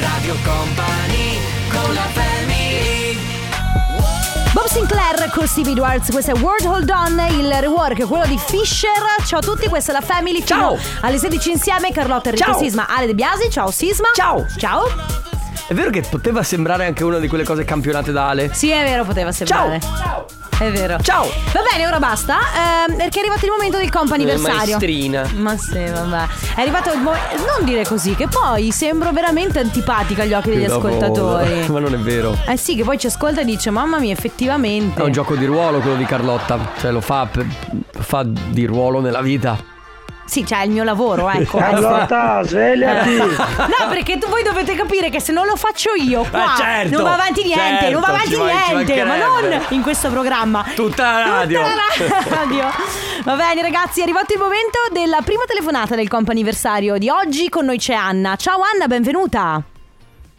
Radio 0.00 0.34
Company 0.44 1.38
con 1.68 1.94
la 1.94 2.06
family 2.12 3.18
Bob 4.52 4.66
Sinclair 4.66 5.30
con 5.32 5.46
Stevie 5.46 5.72
Edwards, 5.72 6.10
questo 6.10 6.32
è 6.32 6.38
World 6.38 6.64
Hold 6.64 6.90
On, 6.90 7.26
il 7.38 7.52
rework, 7.52 8.06
quello 8.06 8.26
di 8.26 8.38
Fisher. 8.38 8.90
Ciao 9.24 9.38
a 9.38 9.42
tutti, 9.42 9.68
questa 9.68 9.92
è 9.92 9.94
la 9.94 10.00
Family. 10.00 10.44
Ciao. 10.44 10.76
Fino 10.76 10.98
Alle 11.02 11.18
16 11.18 11.50
insieme, 11.50 11.92
Carlotta 11.92 12.30
Enrico 12.30 12.50
Ciao. 12.50 12.60
Sisma, 12.60 12.86
Ale 12.88 13.06
De 13.06 13.14
Biasi. 13.14 13.48
Ciao 13.48 13.70
Sisma. 13.70 14.08
Ciao. 14.14 14.44
Ciao. 14.56 14.82
È 15.68 15.72
vero 15.72 15.90
che 15.90 16.02
poteva 16.02 16.42
sembrare 16.42 16.84
anche 16.84 17.04
una 17.04 17.18
di 17.18 17.28
quelle 17.28 17.44
cose 17.44 17.64
campionate 17.64 18.10
da 18.10 18.28
Ale? 18.28 18.52
Sì, 18.52 18.70
è 18.70 18.82
vero, 18.82 19.04
poteva 19.04 19.30
sembrare. 19.30 19.80
Ciao. 19.80 20.26
È 20.64 20.70
vero. 20.70 20.98
Ciao. 21.00 21.24
Va 21.52 21.62
bene, 21.72 21.86
ora 21.86 21.98
basta. 21.98 22.38
ehm, 22.86 22.96
perché 22.96 23.18
è 23.18 23.20
arrivato 23.20 23.46
il 23.46 23.50
momento 23.50 23.78
del 23.78 23.90
comp'anniversario. 23.90 24.76
Maestrina. 24.76 25.26
Ma 25.36 25.56
sì, 25.56 25.82
vabbè. 25.90 26.26
È 26.54 26.60
arrivato 26.60 26.92
il 26.92 27.00
momento. 27.00 27.36
Non 27.36 27.64
dire 27.64 27.84
così, 27.84 28.14
che 28.14 28.28
poi 28.28 28.70
sembro 28.70 29.10
veramente 29.10 29.58
antipatica 29.58 30.22
agli 30.22 30.34
occhi 30.34 30.50
degli 30.50 30.66
lavoro. 30.66 30.88
ascoltatori. 30.88 31.66
Ma 31.72 31.78
non 31.80 31.94
è 31.94 31.98
vero. 31.98 32.36
Eh 32.46 32.58
sì, 32.58 32.76
che 32.76 32.84
poi 32.84 32.98
ci 32.98 33.06
ascolta 33.06 33.40
e 33.40 33.44
dice: 33.44 33.70
Mamma 33.70 33.98
mia, 33.98 34.12
effettivamente. 34.12 35.00
È 35.00 35.04
un 35.04 35.12
gioco 35.12 35.34
di 35.34 35.46
ruolo 35.46 35.80
quello 35.80 35.96
di 35.96 36.04
Carlotta. 36.04 36.58
Cioè 36.78 36.90
lo 36.90 37.00
fa, 37.00 37.26
fa 37.90 38.22
di 38.24 38.66
ruolo 38.66 39.00
nella 39.00 39.22
vita. 39.22 39.69
Sì, 40.30 40.46
cioè 40.46 40.60
è 40.60 40.64
il 40.64 40.70
mio 40.70 40.84
lavoro, 40.84 41.28
ecco. 41.34 41.58
Carlotta, 41.58 42.40
svegliati! 42.44 43.16
No, 43.80 43.88
perché 43.88 44.16
tu, 44.16 44.28
voi 44.28 44.44
dovete 44.44 44.76
capire 44.76 45.10
che 45.10 45.18
se 45.20 45.32
non 45.32 45.44
lo 45.44 45.56
faccio 45.56 45.90
io 45.96 46.24
qua 46.30 46.52
Eh, 46.54 46.56
certo, 46.56 46.94
non 46.94 47.02
va 47.02 47.14
avanti 47.14 47.42
niente, 47.42 47.62
certo, 47.64 47.90
non 47.90 48.00
va 48.00 48.06
avanti 48.06 48.34
va- 48.36 48.48
ci 48.64 48.74
niente, 48.74 49.04
ma 49.04 49.16
non 49.16 49.60
in 49.70 49.82
questo 49.82 50.08
programma. 50.08 50.64
Tutta 50.76 51.10
la 51.10 51.22
radio. 51.24 51.60
Tutta 51.62 51.74
la 51.74 52.24
radio. 52.36 52.64
Va 53.24 53.34
bene 53.34 53.62
ragazzi, 53.62 53.98
è 53.98 54.02
arrivato 54.04 54.32
il 54.32 54.38
momento 54.38 54.78
della 54.92 55.18
prima 55.24 55.42
telefonata 55.48 55.96
del 55.96 56.06
comp'anniversario 56.08 56.96
di 56.96 57.08
oggi. 57.08 57.48
Con 57.48 57.64
noi 57.64 57.78
c'è 57.78 57.94
Anna. 57.94 58.36
Ciao 58.36 58.60
Anna, 58.72 58.86
benvenuta. 58.86 59.60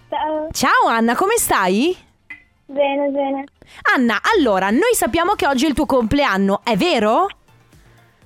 Ciao, 0.10 0.48
Ciao 0.54 0.88
Anna, 0.90 1.16
come 1.16 1.34
stai? 1.38 1.96
bene, 2.66 3.10
bene. 3.10 3.44
Anna, 3.94 4.20
allora, 4.38 4.70
noi 4.70 4.94
sappiamo 4.94 5.34
che 5.34 5.46
oggi 5.48 5.66
è 5.66 5.68
il 5.68 5.74
tuo 5.74 5.86
compleanno, 5.86 6.62
è 6.64 6.78
vero? 6.78 7.28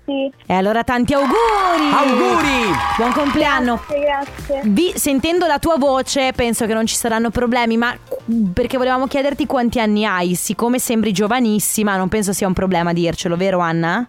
Sì, 0.06 0.32
E 0.46 0.54
allora 0.54 0.84
tanti 0.84 1.14
auguri! 1.14 1.92
Auguri! 1.92 2.72
Buon 2.98 3.12
compleanno! 3.12 3.82
sì, 3.88 4.00
grazie. 4.00 4.62
Vi, 4.66 4.94
sentendo 4.96 5.48
la 5.48 5.58
tua 5.58 5.78
voce 5.78 6.32
penso 6.34 6.68
che 6.68 6.74
non 6.76 6.86
ci 6.86 6.96
saranno 6.96 7.32
problemi, 7.32 7.76
ma 7.76 7.96
perché 8.54 8.78
volevamo 8.78 9.08
chiederti 9.08 9.48
quanti 9.48 9.80
anni 9.80 10.06
hai, 10.06 10.36
siccome 10.36 10.78
sembri 10.78 11.12
giovanissima, 11.12 11.98
non 11.98 12.08
penso 12.08 12.34
sia 12.34 12.46
un 12.46 12.54
problema 12.54 12.94
dircelo, 12.94 13.36
vero 13.36 13.58
Anna? 13.60 14.08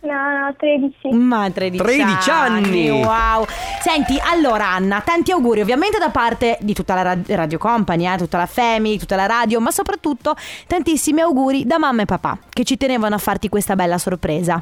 No, 0.00 0.10
no, 0.10 0.52
13. 0.58 1.14
Ma 1.16 1.48
13, 1.48 1.80
13 1.80 2.30
anni. 2.30 2.90
Wow. 2.90 3.44
Senti, 3.80 4.18
allora 4.20 4.70
Anna, 4.70 5.00
tanti 5.00 5.30
auguri 5.30 5.60
ovviamente 5.60 5.98
da 5.98 6.08
parte 6.10 6.58
di 6.60 6.74
tutta 6.74 6.94
la 6.94 7.02
ra- 7.02 7.18
Radio 7.28 7.58
Company, 7.58 8.12
eh, 8.12 8.16
tutta 8.16 8.38
la 8.38 8.46
Family, 8.46 8.98
tutta 8.98 9.14
la 9.14 9.26
radio, 9.26 9.60
ma 9.60 9.70
soprattutto 9.70 10.34
tantissimi 10.66 11.20
auguri 11.20 11.64
da 11.64 11.78
mamma 11.78 12.02
e 12.02 12.06
papà 12.06 12.36
che 12.48 12.64
ci 12.64 12.76
tenevano 12.76 13.14
a 13.14 13.18
farti 13.18 13.48
questa 13.48 13.76
bella 13.76 13.98
sorpresa. 13.98 14.60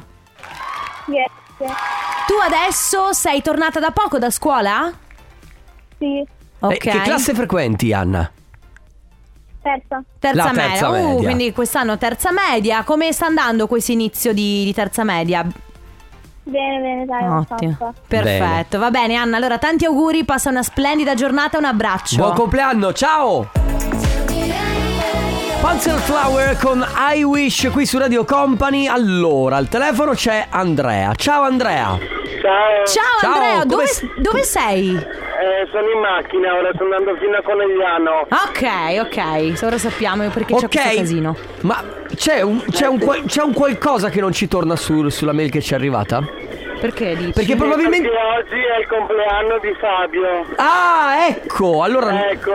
Grazie. 1.05 1.75
Tu 2.27 2.33
adesso 2.43 3.13
sei 3.13 3.41
tornata 3.41 3.79
da 3.79 3.91
poco 3.91 4.17
da 4.17 4.29
scuola? 4.29 4.91
Sì. 5.97 6.25
Ok. 6.59 6.73
Eh, 6.73 6.77
che 6.77 7.01
classe 7.01 7.33
frequenti, 7.33 7.93
Anna? 7.93 8.29
Terza. 9.61 10.03
Terza, 10.19 10.43
La 10.43 10.51
terza 10.51 10.89
media. 10.89 10.89
Uh, 10.89 10.93
media. 11.13 11.21
quindi 11.23 11.51
quest'anno 11.53 11.97
terza 11.97 12.31
media. 12.31 12.83
Come 12.83 13.11
sta 13.11 13.27
andando 13.27 13.67
questo 13.67 13.91
inizio 13.91 14.33
di, 14.33 14.63
di 14.63 14.73
terza 14.73 15.03
media? 15.03 15.45
Bene, 16.43 16.81
bene, 16.81 17.05
dai, 17.05 17.27
Ottimo. 17.27 17.93
Perfetto. 18.07 18.79
Va 18.79 18.89
bene, 18.89 19.15
Anna. 19.15 19.37
Allora, 19.37 19.59
tanti 19.59 19.85
auguri. 19.85 20.23
Passa 20.23 20.49
una 20.49 20.63
splendida 20.63 21.13
giornata. 21.13 21.57
Un 21.57 21.65
abbraccio. 21.65 22.17
Buon 22.17 22.33
compleanno, 22.33 22.91
ciao! 22.93 23.49
Panzer 25.61 25.99
Flower 25.99 26.57
con 26.57 26.83
I 27.13 27.23
Wish 27.23 27.69
qui 27.71 27.85
su 27.85 27.97
Radio 27.99 28.25
Company. 28.25 28.87
Allora, 28.87 29.57
al 29.57 29.67
telefono 29.69 30.13
c'è 30.13 30.47
Andrea. 30.49 31.13
Ciao 31.15 31.43
Andrea. 31.43 31.97
Ciao, 32.41 32.85
Ciao, 32.85 33.03
Ciao, 33.21 33.31
Andrea, 33.33 33.63
dove, 33.65 33.85
dove 34.17 34.43
sei? 34.43 34.95
eh, 34.95 35.67
sono 35.71 35.89
in 35.91 35.99
macchina, 35.99 36.55
ora 36.55 36.71
sto 36.73 36.83
andando 36.83 37.15
fino 37.19 37.37
a 37.37 37.41
Conegliano. 37.43 38.27
Ok, 38.29 38.99
ok. 39.05 39.63
Ora 39.63 39.77
sappiamo 39.77 40.27
perché 40.29 40.55
c'è 40.55 40.67
questo 40.67 40.89
ok, 40.89 40.95
casino. 40.95 41.35
ma 41.61 41.83
c'è 42.21 42.41
un, 42.41 42.63
c'è, 42.69 42.85
un, 42.85 42.99
qual- 42.99 43.23
c'è 43.25 43.41
un 43.41 43.51
qualcosa 43.51 44.09
che 44.09 44.21
non 44.21 44.31
ci 44.31 44.47
torna 44.47 44.75
su- 44.75 45.09
sulla 45.09 45.33
mail 45.33 45.49
che 45.49 45.59
ci 45.59 45.73
è 45.73 45.75
arrivata? 45.75 46.21
Perché 46.79 47.15
dici? 47.15 47.31
Perché 47.31 47.55
probabilmente... 47.55 48.07
Perché 48.09 48.37
oggi 48.37 48.61
è 48.61 48.79
il 48.79 48.87
compleanno 48.87 49.57
di 49.59 49.73
Fabio. 49.79 50.45
Ah, 50.57 51.27
ecco, 51.29 51.81
allora... 51.81 52.29
Ecco, 52.29 52.51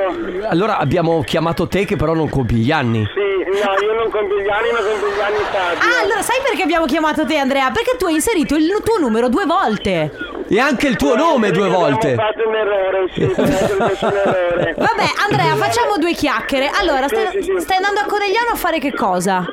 Allora 0.48 0.78
abbiamo 0.78 1.20
chiamato 1.22 1.66
te 1.66 1.84
che 1.84 1.96
però 1.96 2.14
non 2.14 2.28
compi 2.28 2.54
gli 2.56 2.70
anni. 2.70 3.04
sì, 3.12 3.20
no, 3.20 3.72
io 3.86 3.92
non 3.94 4.08
compio 4.10 4.38
gli 4.40 4.48
anni, 4.48 4.70
ma 4.70 4.78
compio 4.78 5.08
gli 5.08 5.20
anni 5.20 5.36
Fabio. 5.50 5.78
Ah, 5.80 6.02
allora 6.04 6.22
sai 6.22 6.36
perché 6.44 6.62
abbiamo 6.62 6.86
chiamato 6.86 7.26
te, 7.26 7.36
Andrea? 7.36 7.70
Perché 7.72 7.96
tu 7.98 8.06
hai 8.06 8.14
inserito 8.14 8.54
il 8.54 8.72
tuo 8.84 8.98
numero 8.98 9.28
due 9.28 9.46
volte. 9.46 10.12
E 10.48 10.60
anche 10.60 10.86
il 10.86 10.96
tuo 10.96 11.16
nome 11.16 11.50
due 11.50 11.68
volte. 11.68 12.12
Abbiamo 12.12 12.30
fatto 12.32 12.48
un 12.48 12.54
errore, 12.54 13.06
sì, 13.12 13.22
un 13.22 14.16
errore. 14.16 14.74
Vabbè, 14.76 15.06
Andrea, 15.28 15.54
facciamo 15.56 15.96
due 15.98 16.12
chiacchiere. 16.12 16.70
Allora, 16.78 17.08
stai, 17.08 17.28
Sì, 17.32 17.42
sì, 17.42 17.60
stai 17.60 17.76
andando 17.78 18.00
a 18.00 18.04
Conegliano 18.04 18.50
a 18.52 18.56
fare 18.56 18.78
che 18.78 18.92
cosa? 18.92 19.44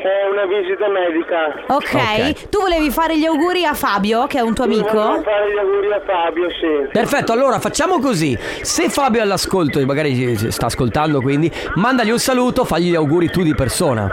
È 0.00 0.30
una 0.30 0.46
visita 0.46 0.88
medica. 0.88 1.64
Ok. 1.66 1.94
Ok. 1.94 2.48
Tu 2.48 2.60
volevi 2.60 2.88
fare 2.90 3.18
gli 3.18 3.26
auguri 3.26 3.64
a 3.64 3.74
Fabio, 3.74 4.26
che 4.26 4.38
è 4.38 4.40
un 4.40 4.54
tuo 4.54 4.66
Volevo 4.66 4.88
amico? 4.88 5.22
fare 5.22 5.52
gli 5.52 5.58
auguri 5.58 5.92
a 5.92 6.00
Fabio, 6.06 6.48
sì. 6.50 6.88
Perfetto, 6.92 7.32
allora 7.32 7.58
facciamo 7.58 7.98
così. 7.98 8.38
Se 8.62 8.88
Fabio 8.88 9.20
è 9.20 9.24
all'ascolto, 9.24 9.84
magari 9.84 10.36
sta 10.50 10.66
ascoltando 10.66 11.20
quindi, 11.20 11.50
mandagli 11.74 12.10
un 12.10 12.18
saluto, 12.18 12.64
fagli 12.64 12.90
gli 12.90 12.94
auguri 12.94 13.28
tu 13.28 13.42
di 13.42 13.54
persona. 13.54 14.06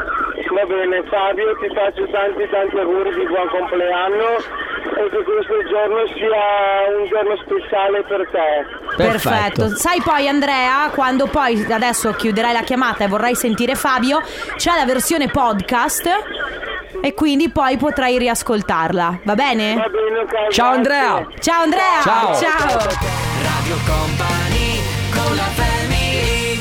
Va 0.55 0.65
bene, 0.65 1.03
Fabio, 1.09 1.55
ti 1.59 1.67
faccio 1.67 2.07
tanti 2.09 2.47
tanti 2.49 2.77
auguri 2.77 3.13
di 3.13 3.25
buon 3.27 3.47
compleanno 3.49 4.39
e 4.97 5.09
che 5.09 5.23
questo 5.23 5.63
giorno 5.67 6.07
sia 6.15 6.97
un 6.97 7.07
giorno 7.07 7.35
speciale 7.43 8.03
per 8.03 8.27
te. 8.31 8.95
Perfetto. 8.95 9.75
Sai 9.75 10.01
poi 10.01 10.27
Andrea, 10.27 10.89
quando 10.93 11.27
poi 11.27 11.65
adesso 11.69 12.11
chiuderai 12.13 12.53
la 12.53 12.61
chiamata 12.61 13.03
e 13.03 13.07
vorrai 13.07 13.35
sentire 13.35 13.75
Fabio, 13.75 14.21
c'è 14.55 14.73
la 14.75 14.85
versione 14.85 15.27
podcast 15.27 16.09
e 17.01 17.13
quindi 17.13 17.49
poi 17.49 17.75
potrai 17.77 18.17
riascoltarla. 18.17 19.19
Va 19.23 19.35
bene? 19.35 19.75
Va 19.75 19.89
bene, 19.89 20.19
ok. 20.19 20.51
Ciao 20.51 20.79
grazie. 20.79 20.93
Andrea. 20.93 21.27
Ciao 21.39 21.61
Andrea. 21.61 22.01
Ciao. 22.01 22.33
Ciao. 22.35 22.77
Radio 23.43 23.75
Company 23.85 24.79
con 25.13 25.35
la 25.35 25.49
family 25.55 26.59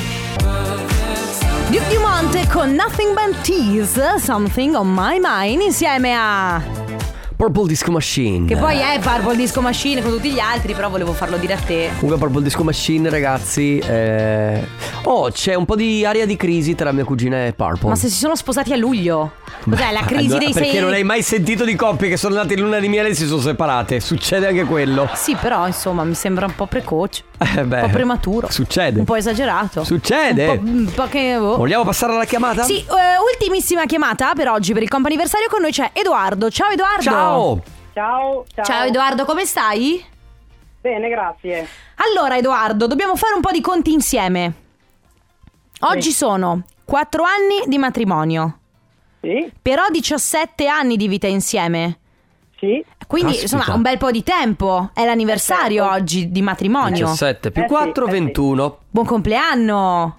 Duke 1.71 1.89
Dumont 1.89 2.53
con 2.53 2.75
Nothing 2.75 3.15
But 3.15 3.41
Tease, 3.43 4.19
Something 4.19 4.75
on 4.75 4.93
My 4.93 5.19
Mind 5.21 5.63
insieme 5.63 6.15
a... 6.15 6.84
Purple 7.45 7.67
Disco 7.67 7.91
Machine. 7.93 8.47
Che 8.47 8.57
poi 8.57 8.79
è 8.79 8.99
Purple 9.01 9.37
Disco 9.37 9.61
Machine 9.61 10.01
con 10.01 10.13
tutti 10.13 10.31
gli 10.31 10.39
altri, 10.39 10.73
però 10.73 10.89
volevo 10.89 11.13
farlo 11.13 11.37
dire 11.37 11.53
a 11.53 11.59
te. 11.59 11.91
Comunque 11.99 12.17
Purple 12.17 12.43
Disco 12.43 12.65
Machine, 12.65 13.11
ragazzi. 13.11 13.79
eh, 13.79 14.67
Oh, 15.03 15.31
c'è 15.31 15.55
un 15.55 15.67
po' 15.67 15.77
di 15.77 16.07
aria 16.07 16.25
di 16.25 16.37
crisi 16.37 16.75
tra 16.75 16.91
mia 16.93 17.05
cugina 17.05 17.45
e 17.45 17.53
Purple. 17.53 17.91
Ma 17.91 17.97
se 17.97 18.09
si 18.09 18.17
sono 18.17 18.35
sposati 18.35 18.73
a 18.73 18.77
luglio? 18.77 19.33
Cos'è 19.69 19.93
la 19.93 20.01
crisi 20.01 20.25
Allora, 20.27 20.39
dei 20.39 20.53
Perché 20.53 20.71
sei... 20.71 20.81
non 20.81 20.93
hai 20.93 21.05
mai 21.05 21.23
sentito 21.23 21.65
di 21.65 21.75
coppie 21.75 22.09
che 22.09 22.17
sono 22.17 22.35
andate 22.35 22.55
in 22.55 22.61
luna 22.61 22.79
di 22.79 22.89
miele 22.89 23.11
e 23.11 23.15
si 23.15 23.27
sono 23.27 23.41
separate. 23.41 24.01
Succede 24.01 24.47
anche 24.47 24.65
quello. 24.65 25.09
Sì, 25.15 25.37
però 25.39 25.67
insomma 25.67 26.05
mi 26.05 26.15
sembra 26.15 26.47
un 26.47 26.55
po' 26.55 26.67
precoce. 26.67 27.23
Eh 27.57 27.63
beh, 27.65 27.77
un 27.77 27.83
po' 27.83 27.89
prematuro. 27.89 28.51
Succede. 28.51 29.01
Un 29.01 29.05
po' 29.05 29.17
esagerato. 29.17 29.85
Succede. 29.85 30.47
Un 30.47 30.57
po', 30.59 30.69
un 30.71 30.93
po' 30.95 31.07
che... 31.09 31.37
oh. 31.37 31.57
Vogliamo 31.57 31.85
passare 31.85 32.15
alla 32.15 32.25
chiamata? 32.25 32.63
Sì, 32.63 32.79
eh, 32.79 32.85
ultimissima 33.33 33.85
chiamata 33.85 34.33
per 34.35 34.49
oggi, 34.49 34.73
per 34.73 34.83
il 34.83 34.89
comp'anniversario 34.89 35.49
con 35.51 35.61
noi 35.61 35.71
c'è 35.73 35.91
Edoardo. 35.93 36.49
Ciao 36.51 36.71
Edoardo. 36.71 37.03
Ciao. 37.03 37.34
Ciao, 37.95 38.45
ciao. 38.55 38.65
Ciao 38.65 38.85
Edoardo, 38.87 39.25
come 39.25 39.45
stai? 39.45 40.05
Bene, 40.81 41.09
grazie. 41.09 41.67
Allora 42.09 42.37
Edoardo, 42.37 42.87
dobbiamo 42.87 43.17
fare 43.17 43.35
un 43.35 43.41
po' 43.41 43.51
di 43.51 43.61
conti 43.61 43.93
insieme. 43.93 44.53
Oggi 45.81 46.11
sono 46.13 46.63
4 46.85 47.23
anni 47.23 47.63
di 47.67 47.79
matrimonio, 47.79 48.59
Sì, 49.21 49.51
però 49.61 49.83
17 49.91 50.67
anni 50.67 50.97
di 50.97 51.09
vita 51.09 51.27
insieme. 51.27 51.99
sì. 52.59 52.85
Quindi 53.07 53.33
Caspita. 53.35 53.57
insomma 53.57 53.77
un 53.77 53.83
bel 53.83 53.99
po' 53.99 54.11
di 54.11 54.23
tempo. 54.23 54.91
È 54.95 55.05
l'anniversario 55.05 55.83
Certo. 55.83 55.99
oggi 55.99 56.33
di 56.33 56.41
matrimonio. 56.43 57.05
17 57.07 57.51
più 57.51 57.63
Eh 57.63 57.67
sì, 57.69 57.73
4, 57.73 58.05
eh 58.07 58.11
sì. 58.11 58.13
21. 58.19 58.79
Buon 58.91 59.05
compleanno. 59.07 60.17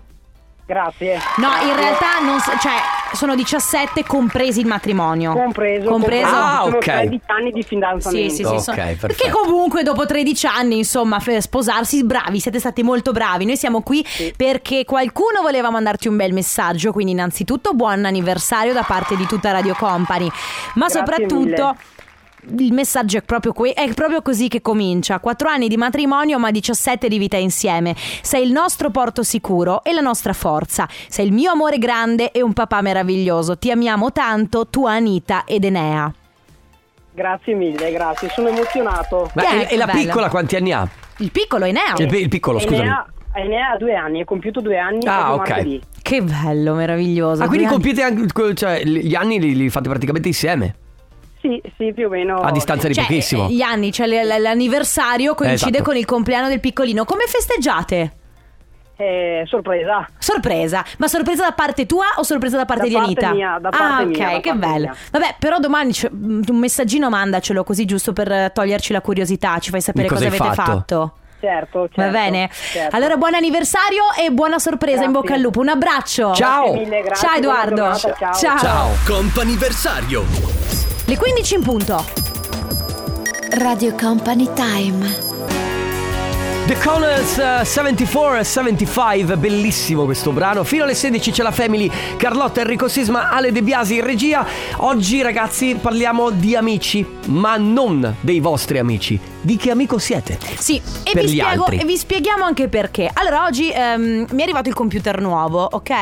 Grazie. 0.68 1.20
No, 1.38 1.50
in 1.68 1.76
realtà 1.76 2.20
non 2.20 2.40
s- 2.40 2.56
cioè 2.62 2.74
sono 3.16 3.36
17 3.36 4.04
compresi 4.06 4.60
il 4.60 4.68
matrimonio. 4.68 5.34
Compreso. 5.34 5.90
Compreso. 5.90 6.26
Ah, 6.28 6.62
Sono 6.64 6.76
ok. 6.78 6.84
13 6.84 7.22
anni 7.28 7.52
di 7.52 7.62
Sì, 7.62 7.68
fidanzamento. 7.68 8.30
sì, 8.30 8.36
sì. 8.36 8.44
Ok, 8.44 8.60
sono- 8.62 8.76
perfetto. 8.78 9.08
Perché 9.08 9.30
comunque 9.30 9.84
dopo 9.84 10.06
13 10.06 10.46
anni, 10.48 10.78
insomma, 10.78 11.20
f- 11.20 11.38
sposarsi, 11.38 12.04
bravi, 12.04 12.40
siete 12.40 12.60
stati 12.60 12.84
molto 12.84 13.12
bravi. 13.12 13.46
Noi 13.46 13.58
siamo 13.58 13.82
qui 13.82 14.06
perché 14.36 14.84
qualcuno 14.86 15.42
voleva 15.42 15.70
mandarti 15.70 16.08
un 16.08 16.16
bel 16.18 16.34
messaggio, 16.34 16.92
quindi 16.92 17.14
innanzitutto 17.14 17.74
buon 17.74 18.06
anniversario 18.06 18.74
da 18.74 18.84
parte 18.84 19.16
di 19.16 19.26
tutta 19.26 19.52
Radio 19.52 19.74
Company, 19.76 20.30
ma 20.76 20.86
Grazie 20.88 21.00
soprattutto 21.00 21.76
il 22.58 22.74
messaggio 22.74 23.18
è 23.18 23.22
proprio, 23.22 23.54
que- 23.54 23.74
è 23.74 23.94
proprio 23.94 24.22
così 24.22 24.48
che 24.48 24.62
comincia. 24.62 25.20
4 25.20 25.48
anni 25.50 25.68
di 25.68 25.78
matrimonio, 25.78 26.40
ma 26.40 26.52
17 26.52 27.08
di 27.08 27.18
vita 27.18 27.38
insieme. 27.38 27.96
Sei 27.96 28.44
il 28.46 28.52
nostro 28.52 28.90
porto 28.90 29.24
sicuro 29.24 29.84
e 29.84 29.94
la 29.94 30.02
nostra 30.02 30.34
forza. 30.34 30.88
Sei 31.08 31.26
il 31.26 31.32
mio 31.34 31.52
amore 31.52 31.78
grande 31.78 32.32
e 32.32 32.42
un 32.42 32.54
papà 32.54 32.82
meraviglioso. 32.82 33.58
Ti 33.58 33.72
amiamo 33.72 34.12
tanto, 34.12 34.68
tua 34.68 34.94
Anita 34.94 35.44
ed 35.46 35.64
Enea. 35.66 36.14
Grazie 37.14 37.54
mille, 37.54 37.92
grazie. 37.92 38.30
Sono 38.30 38.50
emozionato. 38.50 39.30
Ma 39.36 39.42
Che 39.44 39.48
e, 39.48 39.68
è, 39.68 39.74
e 39.74 39.78
la 39.78 39.86
bello. 39.86 40.00
piccola 40.00 40.30
quanti 40.30 40.56
anni 40.58 40.74
ha? 40.74 40.88
Il 41.18 41.32
piccolo 41.32 41.66
Enea. 41.66 41.94
Il, 41.98 42.14
il 42.14 42.28
piccolo, 42.30 42.60
scusami. 42.60 42.82
Enea, 42.82 43.06
Enea 43.34 43.70
ha 43.72 43.78
due 43.78 43.96
anni, 43.96 44.22
ha 44.22 44.26
compiuto 44.26 44.60
due 44.60 44.78
anni. 44.78 45.06
Ah, 45.06 45.34
ok. 45.34 45.50
martedì. 45.50 45.82
Che 46.02 46.22
bello, 46.22 46.74
meraviglioso. 46.74 47.42
Ah, 47.44 47.48
quindi 47.48 47.64
anni- 47.66 47.74
compiete 47.74 48.02
anche 48.04 48.54
cioè, 48.54 48.84
gli 48.84 49.16
anni 49.16 49.40
li, 49.40 49.56
li 49.56 49.70
fate 49.70 49.88
praticamente 49.90 50.28
insieme, 50.28 50.76
Sì, 51.46 51.62
sì, 51.78 51.94
più 51.94 52.08
o 52.08 52.10
meno. 52.10 52.40
a 52.40 52.52
distanza 52.52 52.88
di 52.88 52.96
Cioè, 52.96 53.06
pochissimo. 53.06 53.48
eh, 53.48 53.52
gli 53.54 53.62
anni, 53.62 53.92
cioè 53.92 54.08
l- 54.08 54.42
l'anniversario 54.42 55.36
coincide 55.36 55.70
Esatto. 55.70 55.84
con 55.84 55.96
il 55.96 56.06
compleanno 56.06 56.48
del 56.48 56.60
piccolino. 56.60 57.06
Come 57.06 57.26
festeggiate? 57.28 58.14
Eh, 58.98 59.44
sorpresa. 59.46 60.08
Sorpresa, 60.18 60.84
ma 61.00 61.08
sorpresa 61.08 61.44
da 61.44 61.52
parte 61.52 61.86
tua 61.86 62.06
o 62.16 62.24
sorpresa 62.24 62.56
da 62.58 62.66
parte 62.66 62.84
Da 62.84 62.88
di 62.88 62.94
parte 62.96 63.26
Anita? 63.26 63.32
mia, 63.34 63.58
da 63.62 63.68
ah, 63.70 63.78
parte 63.78 64.04
ok, 64.06 64.18
mia, 64.18 64.30
da 64.32 64.40
che 64.40 64.54
bello. 64.54 64.74
mia. 64.86 64.96
Vabbè, 65.12 65.36
però 65.38 65.60
domani 65.60 65.92
mm, 66.14 66.42
un 66.48 66.58
messaggino 66.58 67.10
mandacelo 67.10 67.64
così 67.64 67.86
giusto 67.86 68.14
per 68.14 68.52
toglierci 68.54 68.94
la 68.94 69.02
curiosità, 69.02 69.60
ci 69.60 69.70
fai 69.70 69.82
sapere 69.82 70.08
cosa 70.08 70.24
cosa 70.30 70.36
avete 70.44 70.56
fatto. 70.56 70.72
fatto. 70.72 71.14
Certo, 71.42 71.90
certo. 71.94 72.02
Va 72.02 72.08
bene? 72.08 72.50
certo. 72.72 72.96
Allora, 72.96 73.18
buon 73.18 73.34
anniversario 73.36 74.04
e 74.18 74.32
buona 74.32 74.58
sorpresa. 74.58 75.04
In 75.04 75.12
Grazie. 75.12 75.20
bocca 75.22 75.34
al 75.36 75.42
lupo. 75.42 75.60
Un 75.60 75.68
abbraccio. 75.68 76.34
Ciao. 76.34 76.74
Mille, 76.74 77.02
grazie, 77.02 77.28
Ciao 77.28 77.38
Edoardo. 77.38 77.76
giornata, 77.76 78.32
ciao. 78.34 78.58
Ciao. 78.58 78.90
Comp'anniversario. 79.06 80.95
Le 81.08 81.18
15 81.18 81.56
in 81.56 81.62
punto. 81.62 82.04
Radio 83.60 83.94
Company 83.94 84.50
Time. 84.54 85.34
The 86.66 86.76
Connors 86.80 87.38
eh, 87.38 87.64
74 87.64 88.44
75, 88.44 89.38
bellissimo 89.38 90.06
questo 90.06 90.32
brano. 90.32 90.64
Fino 90.64 90.84
alle 90.84 90.96
16 90.96 91.30
c'è 91.32 91.44
la 91.44 91.52
Family, 91.52 91.92
Carlotta, 92.18 92.62
Enrico 92.62 92.88
Sisma, 92.88 93.30
Ale 93.30 93.52
De 93.52 93.62
Biasi 93.62 93.98
in 93.98 94.04
regia. 94.04 94.44
Oggi 94.78 95.22
ragazzi 95.22 95.78
parliamo 95.80 96.32
di 96.32 96.56
amici, 96.56 97.06
ma 97.28 97.56
non 97.58 98.16
dei 98.22 98.40
vostri 98.40 98.80
amici. 98.80 99.20
Di 99.42 99.58
che 99.58 99.70
amico 99.70 100.00
siete? 100.00 100.40
Sì, 100.58 100.78
e 101.04 101.12
Per 101.14 101.24
vi, 101.26 101.34
gli 101.34 101.40
spiego, 101.40 101.64
altri. 101.66 101.78
e 101.78 101.86
vi 101.86 101.98
spieghiamo 101.98 102.44
anche 102.44 102.68
perché. 102.68 103.08
Allora, 103.14 103.46
oggi 103.46 103.70
ehm, 103.72 104.26
mi 104.32 104.40
è 104.40 104.44
arrivato 104.44 104.70
il 104.70 104.76
computer 104.76 105.22
nuovo, 105.22 105.68
ok? 105.72 105.94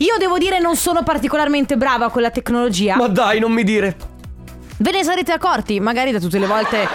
Io 0.00 0.16
devo 0.18 0.38
dire 0.38 0.58
non 0.60 0.76
sono 0.76 1.02
particolarmente 1.02 1.76
brava 1.76 2.08
con 2.10 2.22
la 2.22 2.30
tecnologia. 2.30 2.96
Ma 2.96 3.06
dai, 3.08 3.38
non 3.38 3.52
mi 3.52 3.64
dire. 3.64 3.96
Ve 4.78 4.92
ne 4.92 5.04
sarete 5.04 5.30
accorti, 5.32 5.78
magari 5.78 6.10
da 6.10 6.18
tutte 6.18 6.38
le 6.38 6.46
volte 6.46 6.88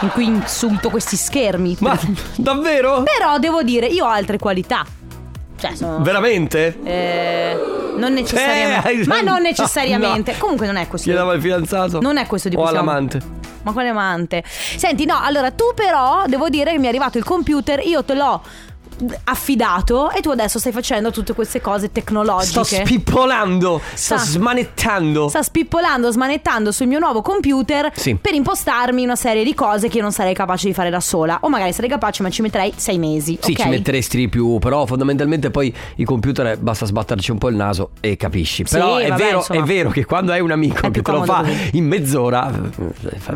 in 0.00 0.08
cui 0.10 0.24
insulto 0.26 0.88
questi 0.88 1.16
schermi. 1.16 1.76
Ma 1.80 1.98
davvero? 2.36 3.02
Però 3.02 3.38
devo 3.38 3.62
dire, 3.64 3.86
io 3.86 4.04
ho 4.04 4.08
altre 4.08 4.38
qualità. 4.38 4.84
Cioè, 5.56 5.74
sono. 5.74 5.98
Veramente? 6.00 6.78
Eh, 6.84 7.56
non 7.96 8.12
necessariamente. 8.12 8.90
Eh, 9.02 9.06
ma 9.06 9.16
non 9.20 9.24
no, 9.34 9.38
necessariamente. 9.38 10.32
no. 10.32 10.38
Comunque 10.38 10.66
non 10.66 10.76
è 10.76 10.86
questo. 10.86 11.10
Chiedeva 11.10 11.32
al 11.32 11.40
fidanzato? 11.40 12.00
Non 12.00 12.18
è 12.18 12.26
questo 12.26 12.48
di 12.48 12.54
O 12.54 12.58
cui 12.60 12.68
stiamo- 12.68 12.88
all'amante? 12.90 13.20
Ma 13.62 13.72
quale 13.72 13.88
amante? 13.88 14.44
Senti, 14.46 15.06
no, 15.06 15.18
allora 15.20 15.50
tu 15.50 15.64
però 15.74 16.24
devo 16.26 16.48
dire 16.50 16.70
che 16.72 16.78
mi 16.78 16.84
è 16.84 16.88
arrivato 16.88 17.18
il 17.18 17.24
computer, 17.24 17.80
io 17.84 18.04
te 18.04 18.14
l'ho 18.14 18.42
affidato 19.24 20.10
e 20.10 20.20
tu 20.20 20.30
adesso 20.30 20.58
stai 20.58 20.72
facendo 20.72 21.10
tutte 21.10 21.32
queste 21.34 21.60
cose 21.60 21.90
tecnologiche. 21.92 22.64
Sto 22.64 22.64
spippolando, 22.64 23.80
sto 23.94 24.16
Sta- 24.16 24.24
smanettando. 24.26 25.28
Sta 25.28 25.42
spippolando, 25.42 26.10
smanettando 26.10 26.72
sul 26.72 26.86
mio 26.86 26.98
nuovo 26.98 27.22
computer 27.22 27.90
Sì. 27.94 28.16
per 28.20 28.34
impostarmi 28.34 29.02
una 29.04 29.16
serie 29.16 29.44
di 29.44 29.54
cose 29.54 29.88
che 29.88 29.96
io 29.96 30.02
non 30.02 30.12
sarei 30.12 30.34
capace 30.34 30.66
di 30.66 30.74
fare 30.74 30.90
da 30.90 31.00
sola. 31.00 31.38
O 31.42 31.48
magari 31.48 31.72
sarei 31.72 31.90
capace, 31.90 32.22
ma 32.22 32.30
ci 32.30 32.42
metterei 32.42 32.72
sei 32.76 32.98
mesi. 32.98 33.38
Sì, 33.40 33.52
ok? 33.52 33.60
ci 33.62 33.68
metteresti 33.68 34.16
di 34.16 34.28
più, 34.28 34.58
però 34.58 34.86
fondamentalmente 34.86 35.50
poi 35.50 35.74
i 35.96 36.04
computer 36.04 36.56
basta 36.58 36.86
sbatterci 36.86 37.30
un 37.30 37.38
po' 37.38 37.48
il 37.48 37.56
naso 37.56 37.90
e 38.00 38.16
capisci. 38.16 38.64
Sì, 38.66 38.74
Però 38.76 38.96
è, 38.96 39.08
vabbè, 39.08 39.22
vero, 39.22 39.36
insomma. 39.38 39.60
è 39.60 39.62
vero 39.64 39.90
che 39.90 40.04
quando 40.04 40.32
hai 40.32 40.40
un 40.40 40.50
amico 40.50 40.86
È 40.86 40.90
che 40.90 41.02
te 41.02 41.10
lo 41.10 41.24
fa 41.24 41.40
così. 41.42 41.70
in 41.72 41.86
mezz'ora, 41.86 42.48
eh, 42.52 42.68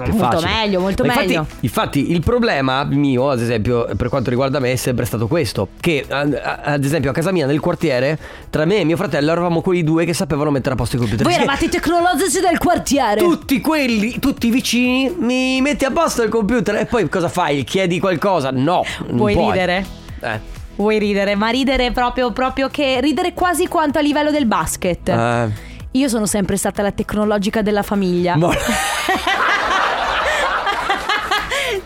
più 0.02 0.14
Molto 0.14 0.40
meglio, 0.40 0.80
molto 0.80 1.04
infatti- 1.04 1.26
meglio. 1.26 1.46
Infatti, 1.60 2.12
il 2.12 2.20
problema 2.20 2.84
mio, 2.84 3.30
ad 3.30 3.40
esempio, 3.40 3.86
per 3.96 4.08
quanto 4.08 4.30
riguarda 4.30 4.58
me, 4.58 4.72
è 4.72 4.76
sempre 4.76 5.04
stato 5.04 5.26
questo: 5.26 5.46
che 5.80 6.04
a- 6.08 6.20
a- 6.20 6.60
ad 6.62 6.84
esempio 6.84 7.10
a 7.10 7.12
casa 7.12 7.30
mia 7.32 7.46
nel 7.46 7.60
quartiere, 7.60 8.18
tra 8.50 8.64
me 8.64 8.78
e 8.78 8.84
mio 8.84 8.96
fratello 8.96 9.30
eravamo 9.32 9.60
quei 9.60 9.82
due 9.84 10.04
che 10.04 10.12
sapevano 10.14 10.50
mettere 10.50 10.74
a 10.74 10.76
posto 10.76 10.96
i 10.96 10.98
computer. 10.98 11.24
Voi 11.26 11.34
eravate 11.34 11.64
i 11.66 11.68
tecnologici 11.68 12.40
del 12.40 12.58
quartiere. 12.58 13.20
tutti 13.20 13.60
quelli, 13.60 14.18
tutti 14.18 14.48
i 14.48 14.50
vicini, 14.50 15.14
mi 15.18 15.60
metti 15.60 15.84
a 15.84 15.90
posto 15.90 16.22
il 16.22 16.28
computer 16.30 16.76
e 16.76 16.86
poi 16.86 17.08
cosa 17.08 17.28
fai? 17.28 17.64
Chiedi 17.64 17.98
qualcosa? 18.00 18.50
No. 18.50 18.82
Vuoi 19.10 19.34
puoi. 19.34 19.46
ridere? 19.50 19.84
Eh. 20.20 20.40
Vuoi 20.76 20.98
ridere, 20.98 21.34
ma 21.34 21.48
ridere 21.48 21.90
proprio, 21.90 22.30
proprio 22.32 22.68
che 22.68 23.00
ridere 23.00 23.32
quasi 23.34 23.66
quanto 23.66 23.98
a 23.98 24.00
livello 24.00 24.30
del 24.30 24.46
basket. 24.46 25.08
Eh. 25.08 25.48
Io 25.92 26.08
sono 26.08 26.26
sempre 26.26 26.56
stata 26.56 26.82
la 26.82 26.92
tecnologica 26.92 27.62
della 27.62 27.82
famiglia. 27.82 28.36
Ma- 28.36 28.54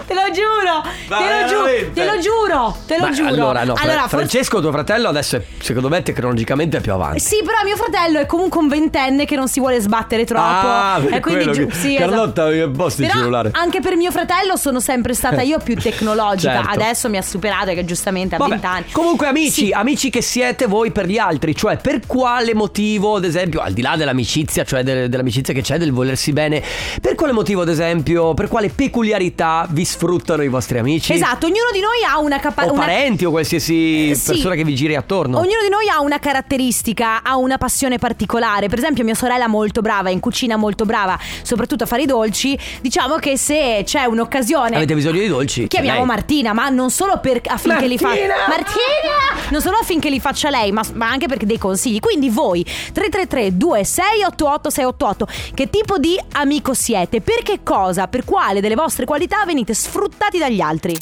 Te 0.07 0.15
lo 0.15 0.31
giuro, 0.81 1.09
te 1.09 1.15
lo, 1.43 1.47
giuro, 1.49 1.63
veramente? 1.65 1.93
te 1.93 2.05
lo 2.05 2.19
giuro, 2.21 2.77
te 2.87 2.97
lo 2.99 3.05
Ma 3.07 3.11
giuro. 3.13 3.29
Allora, 3.29 3.65
no, 3.65 3.77
Fra- 3.77 3.93
forse- 3.93 4.09
Francesco, 4.09 4.61
tuo 4.61 4.71
fratello, 4.73 5.09
adesso 5.09 5.37
è, 5.37 5.43
secondo 5.61 5.89
me 5.89 6.03
tecnologicamente 6.03 6.79
è 6.79 6.81
più 6.81 6.93
avanti. 6.93 7.21
Sì, 7.21 7.43
però 7.45 7.59
mio 7.65 7.77
fratello 7.77 8.19
è 8.21 8.27
comunque 8.27 8.61
un 8.61 8.69
ventenne 8.69 9.25
che 9.25 9.37
non 9.37 9.49
si 9.49 9.61
vuole 9.61 9.81
sbattere 9.81 10.25
troppo. 10.25 10.43
Ah, 10.43 11.01
per 11.03 11.15
e 11.15 11.21
quindi 11.21 11.45
quello 11.45 11.59
giu- 11.59 11.69
che- 11.71 11.75
sì, 11.77 11.95
Carlotta, 11.97 12.51
esatto. 12.51 12.69
mi 12.71 12.77
posti 12.77 13.01
il 13.03 13.07
Però 13.09 13.19
cellulare. 13.21 13.51
anche 13.53 13.81
per 13.81 13.97
mio 13.97 14.11
fratello 14.11 14.57
sono 14.57 14.81
sempre 14.81 15.15
stata 15.15 15.43
io 15.43 15.59
più 15.59 15.75
tecnologica. 15.81 16.53
Certo. 16.53 16.71
Adesso 16.71 17.09
mi 17.09 17.17
ha 17.17 17.23
superato 17.23 17.73
che 17.73 17.85
giustamente 17.85 18.35
ha 18.35 18.39
Vabbè, 18.39 18.51
20 18.51 18.67
anni. 18.67 18.85
Comunque 18.93 19.27
amici, 19.27 19.67
Sì. 19.67 19.71
amici 19.73 20.11
che 20.11 20.23
siete 20.23 20.67
voi 20.67 20.91
per 20.91 21.07
gli 21.07 21.19
altri, 21.19 21.55
cioè 21.55 21.77
per 21.77 22.01
quale 22.07 22.55
motivo, 22.55 23.17
ad 23.17 23.25
esempio, 23.25 23.61
al 23.61 23.73
di 23.73 23.83
là 23.83 23.97
dell'amicizia, 23.97 24.65
cioè 24.65 24.83
del- 24.83 25.09
dell'amicizia 25.09 25.53
che 25.55 25.63
c'è, 25.63 25.79
del 25.79 25.93
volersi 25.93 26.33
bene, 26.33 26.63
per 27.01 27.15
quale 27.15 27.33
motivo, 27.33 27.63
ad 27.63 27.69
esempio, 27.69 28.35
per 28.35 28.49
quale 28.49 28.69
peculiarità 28.69 29.67
vi 29.71 29.85
sfruttano 29.85 30.43
i 30.43 30.49
vostri 30.49 30.61
amici? 30.79 31.13
Esatto, 31.13 31.47
ognuno 31.47 31.71
di 31.73 31.81
noi 31.81 32.03
ha 32.09 32.19
una 32.19 32.37
O 32.37 32.41
capacità. 32.41 32.75
parenti 32.75 33.25
o 33.25 33.31
qualsiasi 33.31 34.11
Eh, 34.11 34.15
sì. 34.15 34.33
persona 34.33 34.55
che 34.55 34.65
vi 34.65 34.75
giri 34.75 34.95
attorno. 34.97 35.39
Ognuno 35.39 35.63
di 35.63 35.69
noi 35.69 35.89
ha 35.89 36.01
una 36.01 36.19
caratteristica, 36.19 37.23
ha 37.23 37.37
una 37.37 37.59
passione 37.59 37.99
particolare. 37.99 38.69
Per 38.69 38.79
esempio, 38.79 39.05
mia 39.05 39.15
sorella 39.15 39.49
molto 39.49 39.81
brava, 39.81 40.11
in 40.11 40.21
cucina 40.21 40.57
molto 40.57 40.85
brava, 40.85 41.19
soprattutto 41.43 41.85
a 41.85 41.87
fare 41.87 42.03
i 42.03 42.07
dolci. 42.07 42.59
Diciamo 42.81 43.17
che 43.17 43.37
se 43.37 43.83
c'è 43.85 44.05
un'occasione. 44.05 44.77
Avete 44.77 44.95
bisogno 44.95 45.21
di 45.21 45.29
dolci? 45.29 45.67
Chiamiamo 45.69 45.99
Lei. 45.99 46.07
Martina, 46.07 46.53
ma 46.53 46.69
non 46.69 46.91
solo 46.91 47.19
per, 47.21 47.41
affinché 47.47 47.87
li 47.87 47.99
faccia 47.99 48.27
Martina! 48.27 48.35
Martina! 48.49 49.51
Non 49.51 49.61
solo 49.61 49.77
affinché 49.79 50.09
li 50.11 50.21
faccia 50.21 50.51
lei, 50.51 50.73
ma, 50.73 50.83
ma 50.95 51.09
anche 51.09 51.27
perché 51.27 51.47
dei 51.47 51.59
consigli. 51.59 51.99
Quindi 52.01 52.29
voi 52.31 52.63
333 52.65 53.57
2688 53.57 54.71
688 54.71 55.27
che 55.55 55.71
tipo 55.71 55.99
di 55.99 56.19
amico 56.33 56.75
siete? 56.75 57.21
Per 57.21 57.43
che 57.43 57.61
cosa? 57.63 58.07
Per 58.09 58.25
quale 58.25 58.61
delle 58.61 58.75
vostre 58.75 59.05
qualità 59.05 59.45
venite 59.47 59.75
sfruttati 59.75 60.39
dagli 60.39 60.52
altri? 60.61 60.97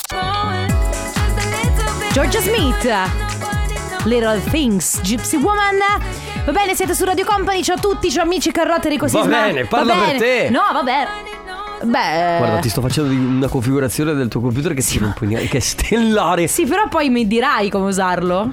Georgia 2.12 2.40
Smith 2.40 2.88
Little 4.04 4.40
Things 4.50 5.00
Gypsy 5.02 5.36
Woman 5.36 5.78
Va 6.44 6.52
bene, 6.52 6.74
siete 6.74 6.94
su 6.94 7.04
Radio 7.04 7.24
Company, 7.24 7.62
ciao 7.62 7.76
a 7.76 7.78
tutti, 7.78 8.10
ciao 8.10 8.24
amici 8.24 8.50
Carlotta 8.50 8.84
Enrico 8.84 9.06
Va 9.06 9.10
Sisma 9.22 9.40
bene, 9.42 9.64
parla 9.64 9.94
Va 9.94 10.00
per 10.00 10.16
bene. 10.16 10.18
te. 10.18 10.50
No, 10.50 10.60
vabbè 10.72 11.06
Beh 11.82 12.36
Guarda, 12.38 12.58
ti 12.60 12.68
sto 12.68 12.80
facendo 12.80 13.10
una 13.12 13.48
configurazione 13.48 14.12
del 14.14 14.28
tuo 14.28 14.40
computer 14.40 14.74
che, 14.74 14.82
ti 14.82 14.98
puoi 14.98 15.28
neanche- 15.30 15.48
che 15.48 15.56
è 15.58 15.60
stellare. 15.60 16.46
Sì, 16.46 16.66
però 16.66 16.88
poi 16.88 17.08
mi 17.08 17.26
dirai 17.26 17.70
come 17.70 17.86
usarlo 17.86 18.52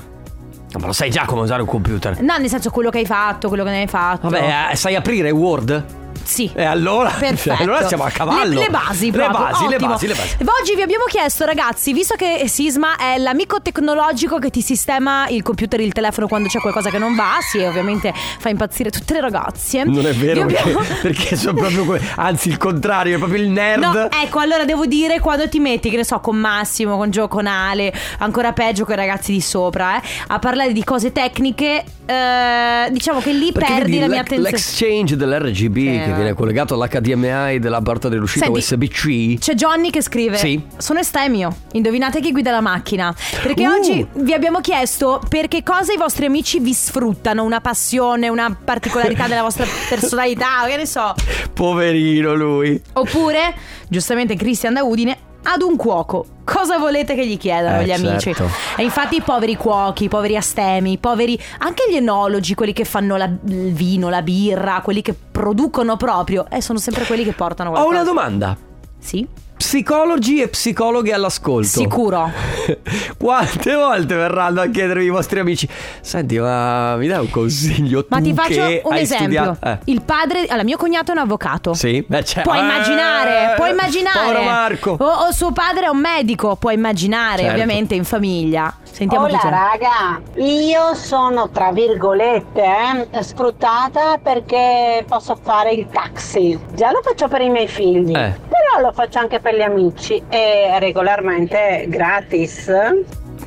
Ma 0.79 0.85
lo 0.85 0.93
sai 0.93 1.09
già 1.09 1.25
come 1.25 1.41
usare 1.41 1.61
un 1.61 1.67
computer. 1.67 2.21
No, 2.21 2.37
nel 2.37 2.49
senso 2.49 2.69
quello 2.69 2.89
che 2.89 2.99
hai 2.99 3.05
fatto, 3.05 3.47
quello 3.49 3.63
che 3.63 3.69
ne 3.71 3.81
hai 3.81 3.87
fatto. 3.87 4.29
Vabbè, 4.29 4.69
eh, 4.71 4.75
sai 4.75 4.95
aprire 4.95 5.29
Word? 5.31 5.83
Sì. 6.27 6.51
E 6.53 6.63
allora? 6.65 7.09
Perfetto. 7.17 7.55
Cioè, 7.55 7.63
allora 7.65 7.87
siamo 7.87 8.03
a 8.03 8.09
cavallo. 8.09 8.53
Le, 8.55 8.65
le 8.65 8.69
basi, 8.69 9.11
Le 9.11 9.29
basi, 9.29 9.67
le 9.67 9.77
basi, 9.77 10.07
le 10.07 10.13
basi. 10.13 10.37
Oggi 10.61 10.75
vi 10.75 10.81
abbiamo 10.81 11.05
chiesto, 11.07 11.45
ragazzi, 11.45 11.93
visto 11.93 12.15
che 12.15 12.43
Sisma 12.47 12.97
è 12.97 13.17
l'amico 13.17 13.61
tecnologico 13.61 14.37
che 14.37 14.49
ti 14.49 14.61
sistema 14.61 15.27
il 15.29 15.41
computer 15.41 15.79
il 15.79 15.93
telefono 15.93 16.27
quando 16.27 16.49
c'è 16.49 16.59
qualcosa 16.59 16.89
che 16.89 16.97
non 16.97 17.15
va, 17.15 17.37
sì, 17.39 17.59
ovviamente 17.59 18.13
fa 18.13 18.49
impazzire 18.49 18.89
tutte 18.89 19.13
le 19.13 19.21
ragazze. 19.21 19.83
Non 19.85 20.05
è 20.05 20.13
vero 20.13 20.45
perché, 20.45 20.61
abbiamo- 20.61 20.79
perché 21.01 21.35
sono 21.37 21.53
proprio 21.59 21.85
que- 21.85 22.01
anzi 22.15 22.49
il 22.49 22.57
contrario, 22.57 23.15
è 23.15 23.17
proprio 23.17 23.41
il 23.41 23.49
nerd. 23.49 23.83
No, 23.83 24.09
ecco, 24.11 24.39
allora 24.39 24.65
devo 24.65 24.85
dire 24.85 25.19
quando 25.21 25.47
ti 25.47 25.59
metti, 25.59 25.89
che 25.89 25.95
ne 25.97 26.03
so, 26.03 26.19
con 26.19 26.35
Massimo, 26.35 26.97
con 26.97 27.09
Gio, 27.09 27.27
con 27.29 27.47
Ale, 27.47 27.93
ancora 28.19 28.51
peggio 28.51 28.83
con 28.83 28.93
i 28.95 28.97
ragazzi 28.97 29.31
di 29.31 29.41
sopra, 29.41 29.97
eh, 29.97 30.01
a 30.27 30.39
parlare 30.39 30.73
di 30.73 30.83
cose 30.83 31.11
tecniche, 31.13 31.83
eh, 32.07 32.89
diciamo 32.91 33.19
che 33.19 33.31
lì 33.33 33.51
Perché 33.51 33.73
perdi 33.73 33.91
vedi 33.91 33.99
la 33.99 34.07
mia 34.07 34.21
attenzione. 34.21 34.49
l'exchange 34.51 35.15
dell'RGB 35.15 35.75
che 35.75 36.07
ma- 36.07 36.15
viene 36.15 36.33
collegato 36.33 36.73
all'HDMI 36.73 37.59
della 37.59 37.81
porta 37.81 38.07
dell'uscita 38.09 38.45
Senti, 38.45 38.59
USB-C. 38.59 39.37
C'è 39.39 39.53
Johnny 39.53 39.89
che 39.89 40.01
scrive: 40.01 40.37
Sì. 40.37 40.61
Sono 40.77 40.99
estemio. 40.99 41.55
Indovinate 41.73 42.21
chi 42.21 42.31
guida 42.31 42.51
la 42.51 42.61
macchina. 42.61 43.13
Perché 43.43 43.67
Uh. 43.67 43.71
oggi 43.71 44.07
vi 44.15 44.33
abbiamo 44.33 44.61
chiesto 44.61 45.21
per 45.27 45.47
che 45.49 45.63
cosa 45.63 45.91
i 45.93 45.97
vostri 45.97 46.25
amici 46.25 46.59
vi 46.59 46.73
sfruttano, 46.73 47.43
una 47.43 47.59
passione, 47.61 48.29
una 48.29 48.55
particolarità 48.63 49.27
della 49.27 49.41
vostra 49.41 49.65
personalità, 49.89 50.65
che 50.67 50.77
ne 50.77 50.85
so. 50.85 51.13
Poverino 51.53 52.33
lui. 52.35 52.79
Oppure, 52.93 53.53
giustamente 53.89 54.35
Cristian 54.35 54.73
da 54.73 54.83
Udine, 54.83 55.17
ad 55.49 55.61
un 55.61 55.75
cuoco. 55.77 56.25
Cosa 56.43 56.77
volete 56.77 57.15
che 57.15 57.25
gli 57.25 57.37
chiedano 57.37 57.81
Eh, 57.81 57.85
gli 57.85 57.91
amici? 57.91 58.33
certo. 58.33 58.49
E 58.75 58.83
infatti 58.83 59.15
i 59.17 59.21
poveri 59.21 59.55
cuochi, 59.55 60.05
i 60.05 60.07
poveri 60.09 60.35
astemi, 60.37 60.93
i 60.93 60.97
poveri 60.97 61.39
anche 61.59 61.83
gli 61.89 61.95
enologi, 61.95 62.53
quelli 62.55 62.73
che 62.73 62.83
fanno 62.85 63.15
la- 63.17 63.25
il 63.47 63.73
vino, 63.73 64.09
la 64.09 64.21
birra, 64.21 64.81
quelli 64.81 65.01
che 65.01 65.13
producono 65.13 65.95
proprio, 65.97 66.45
eh, 66.49 66.61
sono 66.61 66.79
sempre 66.79 67.05
quelli 67.05 67.23
che 67.23 67.33
portano 67.33 67.69
Ho 67.69 67.73
qualcosa. 67.73 67.95
una 67.95 68.03
domanda. 68.05 68.57
Sì? 68.99 69.25
Psicologi 69.57 70.39
e 70.41 70.47
psicologhe 70.49 71.11
all'ascolto. 71.13 71.67
Sicuro. 71.79 72.31
Quante 73.17 73.73
volte 73.73 74.15
verranno 74.15 74.61
a 74.61 74.67
chiedermi 74.67 75.05
i 75.05 75.09
vostri 75.09 75.39
amici? 75.39 75.67
Senti, 75.99 76.37
ma 76.37 76.95
mi 76.95 77.07
dai 77.07 77.19
un 77.19 77.29
consiglio? 77.29 78.05
Ma 78.09 78.17
tu 78.17 78.23
ti 78.23 78.33
faccio 78.33 78.65
che 78.65 78.81
un 78.85 78.93
esempio. 78.93 79.25
studiato- 79.57 79.65
Eh. 79.65 79.77
Il 79.91 80.01
padre, 80.03 80.45
allora 80.47 80.63
mio 80.63 80.77
cognato 80.77 81.11
è 81.11 81.15
un 81.15 81.21
avvocato. 81.21 81.73
Sì, 81.73 82.03
beh, 82.07 82.21
c'è. 82.23 82.41
Puoi 82.43 82.57
Eh, 82.57 82.61
immaginare, 82.61 83.53
puoi 83.55 83.71
immaginare. 83.71 84.19
Povero 84.27 84.43
Marco. 84.43 84.95
O, 84.99 85.05
o 85.27 85.31
suo 85.31 85.51
padre 85.51 85.85
è 85.85 85.89
un 85.89 85.97
medico, 85.99 86.55
puoi 86.55 86.75
immaginare, 86.75 87.37
Certo. 87.39 87.51
ovviamente 87.53 87.95
in 87.95 88.03
famiglia. 88.03 88.73
Sentiamo 88.97 89.25
Hola 89.25 89.37
chi 89.37 89.43
c'è. 89.45 89.49
raga, 89.51 90.21
io 90.37 90.95
sono 90.95 91.49
tra 91.51 91.71
virgolette 91.71 93.07
eh, 93.11 93.21
sfruttata 93.21 94.17
perché 94.17 95.05
posso 95.07 95.35
fare 95.39 95.71
il 95.71 95.85
taxi. 95.87 96.59
Già 96.73 96.89
lo 96.89 97.01
faccio 97.03 97.27
per 97.27 97.41
i 97.41 97.49
miei 97.49 97.67
figli, 97.67 98.15
Eh. 98.15 98.33
però 98.49 98.81
lo 98.81 98.91
faccio 98.93 99.19
anche 99.19 99.39
per 99.39 99.55
gli 99.55 99.61
amici 99.61 100.19
e 100.29 100.79
regolarmente 100.79 101.85
gratis. 101.87 102.71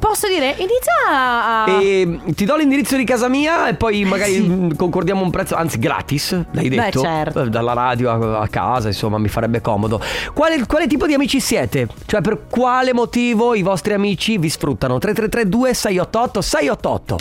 Posso 0.00 0.26
dire, 0.26 0.48
inizia 0.58 0.92
a... 1.08 1.66
E 1.80 2.18
ti 2.34 2.44
do 2.44 2.56
l'indirizzo 2.56 2.96
di 2.96 3.04
casa 3.04 3.28
mia 3.28 3.68
e 3.68 3.74
poi 3.74 4.04
magari 4.04 4.32
Sì. 4.34 4.40
mm, 4.40 4.70
concordiamo 4.72 5.22
un 5.22 5.30
prezzo, 5.30 5.54
anzi 5.54 5.78
gratis, 5.78 6.32
l'hai 6.52 6.68
Beh, 6.68 6.76
detto. 6.76 7.00
certo. 7.02 7.42
Eh, 7.42 7.48
Dalla 7.48 7.74
radio 7.74 8.10
a, 8.10 8.40
a 8.40 8.48
casa, 8.48 8.88
insomma, 8.88 9.18
mi 9.18 9.28
farebbe 9.28 9.60
comodo. 9.60 10.00
Quale, 10.32 10.64
quale 10.66 10.86
tipo 10.86 11.06
di 11.06 11.14
amici 11.14 11.38
siete? 11.38 11.86
Cioè, 12.06 12.22
per 12.22 12.46
quale 12.50 12.92
motivo 12.94 13.54
i 13.54 13.62
vostri 13.62 13.92
amici 13.92 14.38
vi 14.38 14.48
sfruttano? 14.48 14.98
3332 14.98 15.74
688 15.74 16.40
688. 16.40 17.16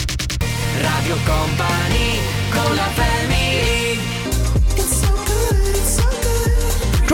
Radio 0.82 1.16
Company 1.26 2.20
con 2.50 2.76
la 2.76 2.82
family 2.96 3.19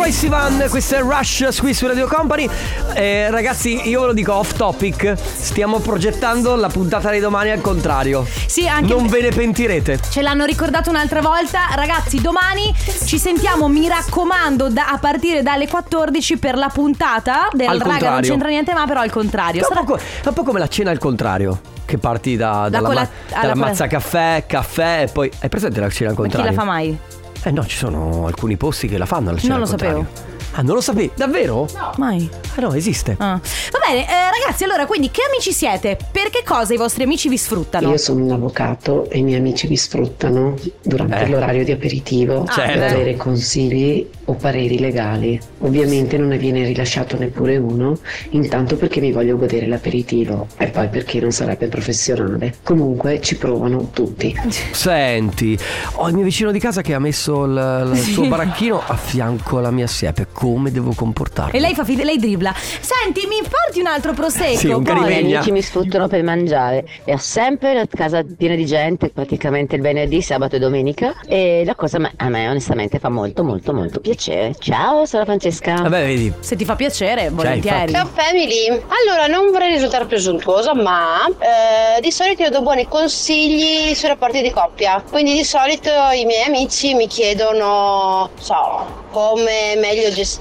Troy 0.06 0.16
Sivan, 0.18 0.68
questo 0.70 0.94
è 0.98 1.00
Rush 1.00 1.58
qui 1.60 1.74
su 1.74 1.88
Radio 1.88 2.06
Company. 2.08 2.48
Eh, 2.94 3.32
ragazzi, 3.32 3.90
io 3.90 4.02
ve 4.02 4.06
lo 4.06 4.14
dico 4.14 4.36
off 4.36 4.54
topic. 4.54 5.16
Stiamo 5.18 5.80
progettando 5.80 6.56
la 6.56 6.68
puntata 6.68 7.10
di 7.10 7.18
domani 7.18 7.50
al 7.50 7.60
contrario. 7.60 8.24
Sì, 8.46 8.68
anche 8.68 8.94
Non 8.94 9.08
ve 9.08 9.22
ne 9.24 9.30
pentirete. 9.30 10.00
Ce 10.12 10.22
l'hanno 10.22 10.46
ricordato 10.46 10.92
un'altra 10.92 11.22
volta. 11.22 11.62
Ragazzi, 11.74 12.22
domani 12.22 12.72
ci 13.06 13.18
sentiamo, 13.18 13.68
mi 13.68 13.88
raccomando, 13.88 14.70
da- 14.70 14.90
a 14.92 15.00
partire 15.00 15.42
dalle 15.42 15.68
14 15.68 16.38
per 16.38 16.56
la 16.56 16.70
puntata 16.72 17.48
del 17.52 17.68
Al 17.68 17.80
raga, 17.80 17.86
non 17.90 17.98
contrario. 18.00 18.30
c'entra 18.30 18.50
niente, 18.50 18.74
ma 18.76 18.86
però 18.86 19.00
al 19.00 19.10
contrario. 19.10 19.62
È 19.62 19.66
un, 19.68 19.74
Sarà- 19.74 19.86
po', 19.88 20.00
un 20.28 20.34
po' 20.36 20.44
come 20.44 20.60
la 20.60 20.68
cena 20.68 20.92
al 20.92 21.00
contrario. 21.00 21.60
Che 21.84 21.98
parti 21.98 22.36
da, 22.36 22.68
dalla, 22.70 22.88
cola- 22.88 23.02
ma- 23.02 23.10
alla 23.32 23.42
dalla 23.42 23.54
cola- 23.54 23.66
mazza 23.66 23.88
caffè, 23.88 24.44
caffè 24.46 25.06
e 25.08 25.12
poi. 25.12 25.32
Hai 25.40 25.50
presente 25.50 25.80
la 25.80 25.90
cena 25.90 26.12
al 26.12 26.16
Ma 26.16 26.24
chi 26.26 26.30
contrario? 26.30 26.52
la 26.56 26.64
fa 26.64 26.70
mai? 26.70 27.00
Eh 27.48 27.52
no, 27.52 27.64
ci 27.64 27.78
sono 27.78 28.26
alcuni 28.26 28.58
posti 28.58 28.88
che 28.88 28.98
la 28.98 29.06
fanno 29.06 29.30
alla 29.30 29.38
cena 29.38 29.54
Non 29.58 29.62
al 29.62 29.70
lo 29.70 29.78
contrario. 29.78 30.35
Ah, 30.58 30.62
non 30.62 30.76
lo 30.76 30.82
sapevi? 30.82 31.12
Davvero? 31.16 31.68
No. 31.74 31.92
Mai. 31.98 32.30
Ah 32.56 32.62
no, 32.62 32.74
esiste. 32.74 33.16
Ah. 33.20 33.38
Va 33.72 33.80
bene, 33.86 34.04
eh, 34.08 34.14
ragazzi, 34.42 34.64
allora, 34.64 34.86
quindi 34.86 35.12
che 35.12 35.22
amici 35.30 35.52
siete? 35.52 35.98
Per 36.12 36.30
che 36.30 36.44
cosa 36.46 36.74
i 36.74 36.78
vostri 36.78 37.04
amici 37.04 37.28
vi 37.28 37.38
sfruttano? 37.38 37.90
Io 37.90 37.98
sono 37.98 38.24
un 38.24 38.32
avvocato 38.32 39.10
e 39.10 39.18
i 39.20 39.24
miei 39.24 39.40
amici 39.40 39.68
mi 39.68 39.76
sfruttano 39.76 40.56
durante 40.82 41.20
Eh. 41.24 41.28
l'orario 41.30 41.66
di 41.66 41.72
aperitivo 41.74 42.44
Ah, 42.48 42.56
per 42.56 42.66
certo. 42.70 42.96
avere 42.96 43.16
consigli 43.18 44.08
o 44.28 44.34
pareri 44.36 44.80
legali. 44.80 45.38
Ovviamente 45.60 46.18
non 46.18 46.30
ne 46.30 46.38
viene 46.38 46.64
rilasciato 46.66 47.18
neppure 47.18 47.58
uno, 47.58 47.98
intanto 48.30 48.78
perché 48.78 49.02
mi 49.02 49.12
voglio 49.12 49.36
godere 49.38 49.68
l'aperitivo 49.68 50.48
e 50.58 50.68
poi 50.68 50.88
perché 50.88 51.20
non 51.20 51.32
sarebbe 51.32 51.68
professionale. 51.68 52.56
Comunque 52.64 53.20
ci 53.22 53.36
provano 53.38 53.90
tutti. 53.92 54.34
Senti, 54.72 55.58
ho 55.96 56.08
il 56.08 56.14
mio 56.16 56.24
vicino 56.24 56.52
di 56.52 56.60
casa 56.60 56.82
che 56.82 56.94
ha 56.94 57.00
messo 57.00 57.44
il, 57.44 57.92
il 57.94 58.00
suo 58.00 58.26
baracchino 58.28 58.82
a 58.86 58.96
fianco 58.96 59.58
alla 59.58 59.72
mia 59.72 59.88
siepe. 59.88 60.28
Come 60.46 60.70
devo 60.70 60.94
comportarmi? 60.94 61.58
E 61.58 61.60
lei 61.60 61.74
fa 61.74 61.84
fide- 61.84 62.04
lei 62.04 62.20
dribbla. 62.20 62.54
Senti, 62.56 63.26
mi 63.26 63.42
porti 63.42 63.80
un 63.80 63.88
altro 63.88 64.14
prosecco? 64.14 64.58
Sì, 64.58 64.68
un 64.68 64.84
poi? 64.84 64.96
I 64.96 65.00
miei 65.00 65.34
amici 65.34 65.52
mi 65.52 65.64
sfruttano 65.64 66.08
per 66.08 66.22
mangiare 66.22 66.86
e 67.04 67.14
ho 67.14 67.18
sempre 67.18 67.74
la 67.74 67.88
casa 67.90 68.24
piena 68.24 68.54
di 68.54 68.68
gente, 68.68 69.10
praticamente 69.10 69.76
il 69.76 69.82
venerdì, 69.82 70.22
sabato 70.22 70.58
e 70.58 70.60
domenica. 70.60 71.16
E 71.26 71.64
la 71.66 71.74
cosa 71.74 71.98
a 72.18 72.30
me 72.30 72.48
onestamente 72.48 73.00
fa 73.00 73.10
molto 73.10 73.44
molto 73.44 73.74
molto 73.74 74.00
piacere. 74.00 74.54
Ciao, 74.60 75.08
sono 75.08 75.26
Francesca. 75.26 75.82
Vabbè, 75.82 76.06
vedi. 76.06 76.32
Se 76.42 76.56
ti 76.56 76.64
fa 76.64 76.76
piacere, 76.76 77.32
volentieri. 77.32 77.92
infatti. 77.92 77.94
Ciao 77.94 78.06
family, 78.14 78.68
allora 78.68 79.26
non 79.26 79.50
vorrei 79.50 79.72
risultare 79.72 80.06
presuntuosa 80.06 80.76
ma 80.76 81.26
eh, 81.26 82.02
di 82.02 82.12
solito 82.12 82.44
io 82.44 82.52
do 82.52 82.62
buoni 82.62 82.88
consigli 82.88 83.96
sui 83.96 84.10
rapporti 84.10 84.44
di 84.44 84.52
coppia, 84.52 85.04
quindi 85.10 85.34
di 85.34 85.44
solito 85.44 85.90
i 85.90 86.24
miei 86.26 86.44
amici 86.46 86.94
mi 86.94 87.08
chiedono, 87.08 88.30
so, 88.38 89.04
come 89.10 89.76
meglio 89.78 90.10
gestire 90.10 90.34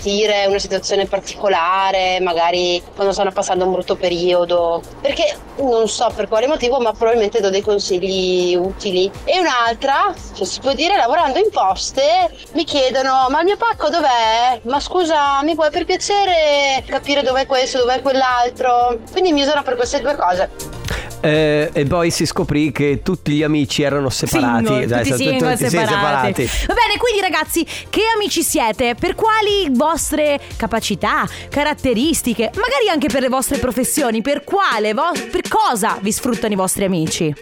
una 0.47 0.59
situazione 0.59 1.07
particolare, 1.07 2.21
magari 2.21 2.83
quando 2.95 3.13
stanno 3.13 3.33
passando 3.33 3.65
un 3.65 3.73
brutto 3.73 3.97
periodo, 3.97 4.83
perché 5.01 5.37
non 5.57 5.89
so 5.89 6.11
per 6.15 6.29
quale 6.29 6.47
motivo 6.47 6.79
ma 6.81 6.93
probabilmente 6.93 7.41
do 7.41 7.51
dei 7.51 7.63
consigli 7.63 8.55
utili. 8.57 9.11
E 9.25 9.39
un'altra, 9.39 10.15
se 10.15 10.45
si 10.45 10.61
può 10.61 10.73
dire, 10.73 10.97
lavorando 10.97 11.39
in 11.39 11.51
poste, 11.51 12.31
mi 12.53 12.65
chiedono 12.65 13.27
ma 13.31 13.41
il 13.41 13.47
mio 13.47 13.57
pacco 13.57 13.89
dov'è? 13.89 14.61
Ma 14.65 14.81
scusa, 14.81 15.43
mi 15.43 15.55
puoi 15.55 15.71
per 15.71 15.85
piacere 15.85 16.83
capire 16.87 17.23
dov'è 17.23 17.47
questo, 17.47 17.79
dov'è 17.79 18.01
quell'altro? 18.03 18.99
Quindi 19.13 19.33
mi 19.33 19.43
usano 19.43 19.63
per 19.63 19.77
queste 19.77 20.01
due 20.01 20.17
cose. 20.17 20.74
Eh, 21.25 21.71
e 21.73 21.85
poi 21.87 22.11
si 22.11 22.27
scoprì 22.27 22.71
che 22.71 23.01
tutti 23.03 23.33
gli 23.33 23.43
amici 23.43 23.83
erano 23.83 24.11
separati. 24.11 24.67
Single, 24.67 24.89
Cioè, 24.89 25.03
tutti 25.03 25.17
single, 25.17 25.57
tutti 25.57 25.69
separati. 25.71 26.51
Va 26.67 26.75
bene, 26.75 26.99
quindi 26.99 27.21
ragazzi, 27.21 27.67
che 27.89 28.03
amici 28.15 28.43
siete? 28.43 28.95
Per 28.99 29.15
quali 29.15 29.69
vostre 29.71 30.39
capacità, 30.57 31.27
caratteristiche, 31.49 32.51
magari 32.55 32.91
anche 32.91 33.09
per 33.09 33.23
le 33.23 33.29
vostre 33.29 33.57
professioni, 33.59 34.21
per 34.21 34.45
quale, 34.45 34.93
vo- 34.93 35.13
per 35.31 35.49
cosa 35.49 35.97
vi 36.01 36.13
sfruttano 36.13 36.53
i 36.53 36.57
vostri 36.57 36.85
amici? 36.85 37.35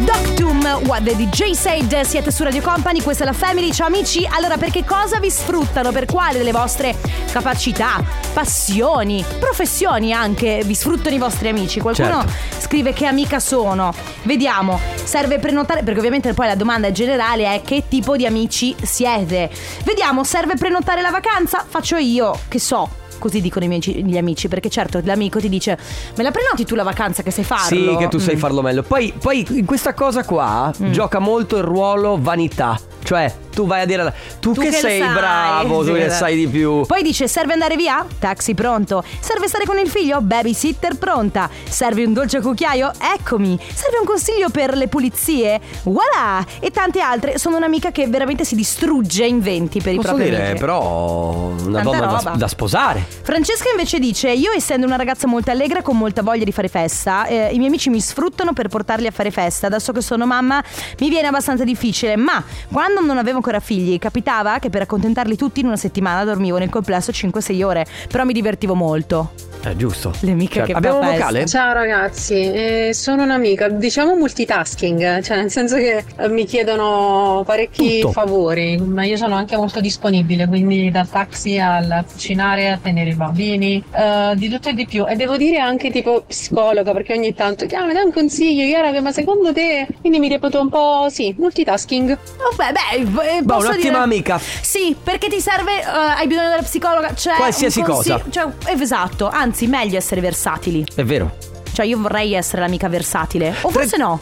Doctum, 0.00 0.86
what 0.86 1.04
the 1.04 1.14
DJ 1.14 1.52
said, 1.52 2.00
siete 2.00 2.32
su 2.32 2.42
Radio 2.42 2.60
Company, 2.60 3.00
questa 3.00 3.22
è 3.22 3.26
la 3.26 3.32
Family, 3.32 3.72
ciao 3.72 3.86
amici. 3.86 4.26
Allora, 4.28 4.56
per 4.56 4.70
che 4.72 4.84
cosa 4.84 5.20
vi 5.20 5.30
sfruttano? 5.30 5.92
Per 5.92 6.06
quale 6.06 6.36
delle 6.36 6.50
vostre 6.50 6.96
capacità, 7.30 8.02
passioni, 8.32 9.24
professioni 9.38 10.12
anche 10.12 10.62
vi 10.64 10.74
sfruttano 10.74 11.14
i 11.14 11.18
vostri 11.18 11.48
amici? 11.48 11.78
Qualcuno 11.78 12.22
Certo. 12.22 12.32
scrive 12.58 12.92
che 12.92 13.06
amica 13.06 13.38
sono. 13.38 13.94
Vediamo, 14.24 14.80
serve 15.04 15.38
prenotare, 15.38 15.84
perché 15.84 16.00
ovviamente 16.00 16.34
poi 16.34 16.48
la 16.48 16.56
domanda 16.56 16.90
generale 16.90 17.54
è 17.54 17.62
che 17.62 17.84
tipo 17.88 18.16
di 18.16 18.26
amici 18.26 18.74
siete. 18.82 19.48
Vediamo, 19.84 20.24
serve 20.24 20.56
prenotare 20.56 21.02
la 21.02 21.10
vacanza? 21.10 21.64
Faccio 21.66 21.96
io, 21.98 22.36
che 22.48 22.58
so. 22.58 23.02
Così 23.18 23.40
dicono 23.40 23.64
i 23.64 23.68
miei 23.68 23.80
gli 24.04 24.16
amici, 24.18 24.48
perché 24.48 24.68
certo 24.68 25.00
l'amico 25.04 25.40
ti 25.40 25.48
dice: 25.48 25.78
Me 26.16 26.22
la 26.22 26.30
prenoti 26.30 26.64
tu 26.64 26.74
la 26.74 26.82
vacanza 26.82 27.22
che 27.22 27.30
sai 27.30 27.44
farlo? 27.44 27.66
Sì, 27.66 27.96
che 27.96 28.08
tu 28.08 28.18
sai 28.18 28.34
Mm. 28.36 28.38
farlo 28.38 28.62
meglio. 28.62 28.82
Poi, 28.82 29.12
poi 29.18 29.46
in 29.50 29.64
questa 29.64 29.94
cosa 29.94 30.24
qua 30.24 30.72
gioca 30.78 31.18
molto 31.18 31.56
il 31.56 31.62
ruolo 31.62 32.18
vanità. 32.20 32.78
Cioè, 33.02 33.32
tu 33.54 33.66
vai 33.66 33.82
a 33.82 33.84
dire 33.86 34.12
tu, 34.40 34.52
Tu 34.52 34.60
che, 34.60 34.68
che 34.70 34.76
sei 34.76 35.00
bravo, 35.00 35.84
tu 35.84 35.92
che 35.94 36.10
sai 36.10 36.36
di 36.36 36.46
più. 36.46 36.84
Poi 36.86 37.02
dice: 37.02 37.28
serve 37.28 37.52
andare 37.52 37.76
via? 37.76 38.04
Taxi 38.18 38.54
pronto. 38.54 39.02
Serve 39.20 39.48
stare 39.48 39.64
con 39.64 39.78
il 39.78 39.88
figlio? 39.88 40.20
Babysitter 40.20 40.96
pronta. 40.96 41.48
Serve 41.68 42.04
un 42.04 42.12
dolce 42.12 42.40
cucchiaio? 42.40 42.92
Eccomi. 43.16 43.58
Serve 43.72 43.98
un 44.00 44.06
consiglio 44.06 44.50
per 44.50 44.76
le 44.76 44.88
pulizie? 44.88 45.60
Voilà! 45.84 46.44
E 46.60 46.70
tante 46.70 47.00
altre. 47.00 47.38
Sono 47.38 47.56
un'amica 47.56 47.90
che 47.90 48.06
veramente 48.08 48.44
si 48.44 48.54
distrugge 48.54 49.24
in 49.24 49.40
venti 49.40 49.80
per 49.80 49.92
i 49.92 49.96
Posso 49.96 50.08
propri 50.08 50.30
dire, 50.30 50.46
amici. 50.48 50.60
però, 50.60 51.30
una 51.64 51.82
Tanta 51.82 51.98
donna 52.06 52.20
da, 52.22 52.30
da 52.36 52.48
sposare. 52.48 53.04
Francesca 53.22 53.70
invece 53.70 53.98
dice: 53.98 54.30
Io, 54.30 54.52
essendo 54.52 54.86
una 54.86 54.96
ragazza 54.96 55.26
molto 55.26 55.50
allegra, 55.50 55.82
con 55.82 55.96
molta 55.96 56.22
voglia 56.22 56.44
di 56.44 56.52
fare 56.52 56.68
festa, 56.68 57.26
eh, 57.26 57.48
i 57.52 57.56
miei 57.56 57.68
amici 57.68 57.88
mi 57.90 58.00
sfruttano 58.00 58.52
per 58.52 58.68
portarli 58.68 59.06
a 59.06 59.10
fare 59.10 59.30
festa. 59.30 59.66
Adesso 59.68 59.92
che 59.92 60.00
sono 60.00 60.26
mamma, 60.26 60.62
mi 60.98 61.08
viene 61.08 61.28
abbastanza 61.28 61.64
difficile. 61.64 62.16
Ma 62.16 62.42
quando 62.72 63.00
non 63.00 63.18
avevo 63.18 63.40
ancora 63.44 63.60
figli, 63.60 63.98
capitava 63.98 64.58
che 64.58 64.70
per 64.70 64.82
accontentarli 64.82 65.36
tutti 65.36 65.60
in 65.60 65.66
una 65.66 65.76
settimana 65.76 66.24
dormivo 66.24 66.56
nel 66.56 66.70
complesso 66.70 67.12
5-6 67.12 67.62
ore. 67.62 67.84
Però 68.08 68.24
mi 68.24 68.32
divertivo 68.32 68.74
molto. 68.74 69.32
È 69.62 69.74
giusto. 69.76 70.12
Le 70.20 70.32
amiche 70.32 70.54
Certo. 70.56 70.72
che 70.72 70.76
Abbiamo 70.76 70.98
un 70.98 71.10
vocale? 71.10 71.46
Ciao 71.46 71.72
ragazzi, 71.72 72.34
eh, 72.34 72.90
sono 72.92 73.22
un'amica, 73.22 73.68
diciamo 73.68 74.14
multitasking, 74.14 75.22
cioè 75.22 75.38
nel 75.38 75.50
senso 75.50 75.76
che 75.76 76.04
eh, 76.18 76.28
mi 76.28 76.44
chiedono 76.44 77.42
parecchi 77.46 78.00
Tutto. 78.00 78.12
favori, 78.12 78.76
ma 78.76 79.04
io 79.04 79.16
sono 79.16 79.34
anche 79.34 79.56
molto 79.56 79.80
disponibile, 79.80 80.46
quindi 80.48 80.90
dal 80.90 81.08
taxi 81.08 81.58
al 81.58 82.04
cucinare, 82.10 82.70
a 82.72 82.78
tenere 82.82 83.10
i 83.10 83.14
bambini, 83.14 83.82
eh, 83.90 84.32
di 84.36 84.50
tutto 84.50 84.68
e 84.68 84.74
di 84.74 84.84
più. 84.86 85.06
E 85.08 85.16
devo 85.16 85.38
dire 85.38 85.58
anche 85.58 85.90
tipo 85.90 86.24
psicologa, 86.26 86.92
perché 86.92 87.14
ogni 87.14 87.32
tanto 87.32 87.64
chiama, 87.64 87.86
mi 87.86 87.94
dai 87.94 88.04
un 88.04 88.12
consiglio, 88.12 88.66
Chiara, 88.66 89.00
ma 89.00 89.12
secondo 89.12 89.52
te? 89.54 89.86
Quindi 90.00 90.18
mi 90.18 90.28
reputo 90.28 90.60
un 90.60 90.68
po' 90.68 91.06
sì, 91.08 91.34
multitasking. 91.38 92.18
Vabbè, 92.58 92.72
beh, 92.72 93.33
eh, 93.38 93.42
Boh, 93.42 93.54
posso 93.54 93.68
un'ottima 93.68 93.90
dire- 93.90 94.02
amica. 94.04 94.40
Sì, 94.60 94.96
perché 95.02 95.28
ti 95.28 95.40
serve, 95.40 95.80
eh, 95.80 95.84
hai 95.86 96.26
bisogno 96.26 96.48
della 96.50 96.62
psicologa, 96.62 97.14
cioè 97.14 97.34
Qualsiasi 97.36 97.80
un 97.80 97.84
cosa. 97.84 98.22
Cioè, 98.28 98.46
eh, 98.66 98.80
esatto, 98.80 99.28
anzi, 99.28 99.66
meglio 99.66 99.96
essere 99.96 100.20
versatili. 100.20 100.86
È 100.94 101.02
vero. 101.04 101.36
Cioè, 101.72 101.86
io 101.86 101.98
vorrei 101.98 102.34
essere 102.34 102.62
l'amica 102.62 102.88
versatile. 102.88 103.54
O 103.62 103.68
forse 103.70 103.96
no. 103.96 104.20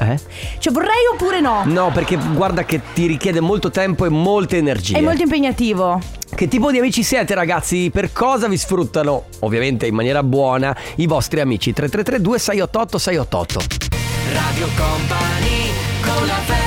Eh? 0.00 0.18
Cioè, 0.58 0.72
vorrei 0.72 1.06
oppure 1.12 1.40
no. 1.40 1.62
No, 1.64 1.90
perché 1.92 2.16
guarda 2.16 2.64
che 2.64 2.80
ti 2.94 3.06
richiede 3.06 3.40
molto 3.40 3.70
tempo 3.70 4.04
e 4.04 4.08
molte 4.08 4.56
energie. 4.56 4.96
È 4.96 5.00
molto 5.00 5.22
impegnativo. 5.22 6.00
Che 6.34 6.48
tipo 6.48 6.72
di 6.72 6.78
amici 6.78 7.04
siete 7.04 7.34
ragazzi? 7.34 7.90
Per 7.92 8.12
cosa 8.12 8.48
vi 8.48 8.56
sfruttano, 8.56 9.26
ovviamente 9.40 9.86
in 9.86 9.94
maniera 9.94 10.22
buona, 10.24 10.76
i 10.96 11.06
vostri 11.06 11.40
amici? 11.40 11.72
333 11.72 12.20
2688 12.20 12.98
688 12.98 13.60
Radio 14.32 14.66
Company 14.76 15.70
con 16.02 16.26
la 16.26 16.34
family 16.44 16.63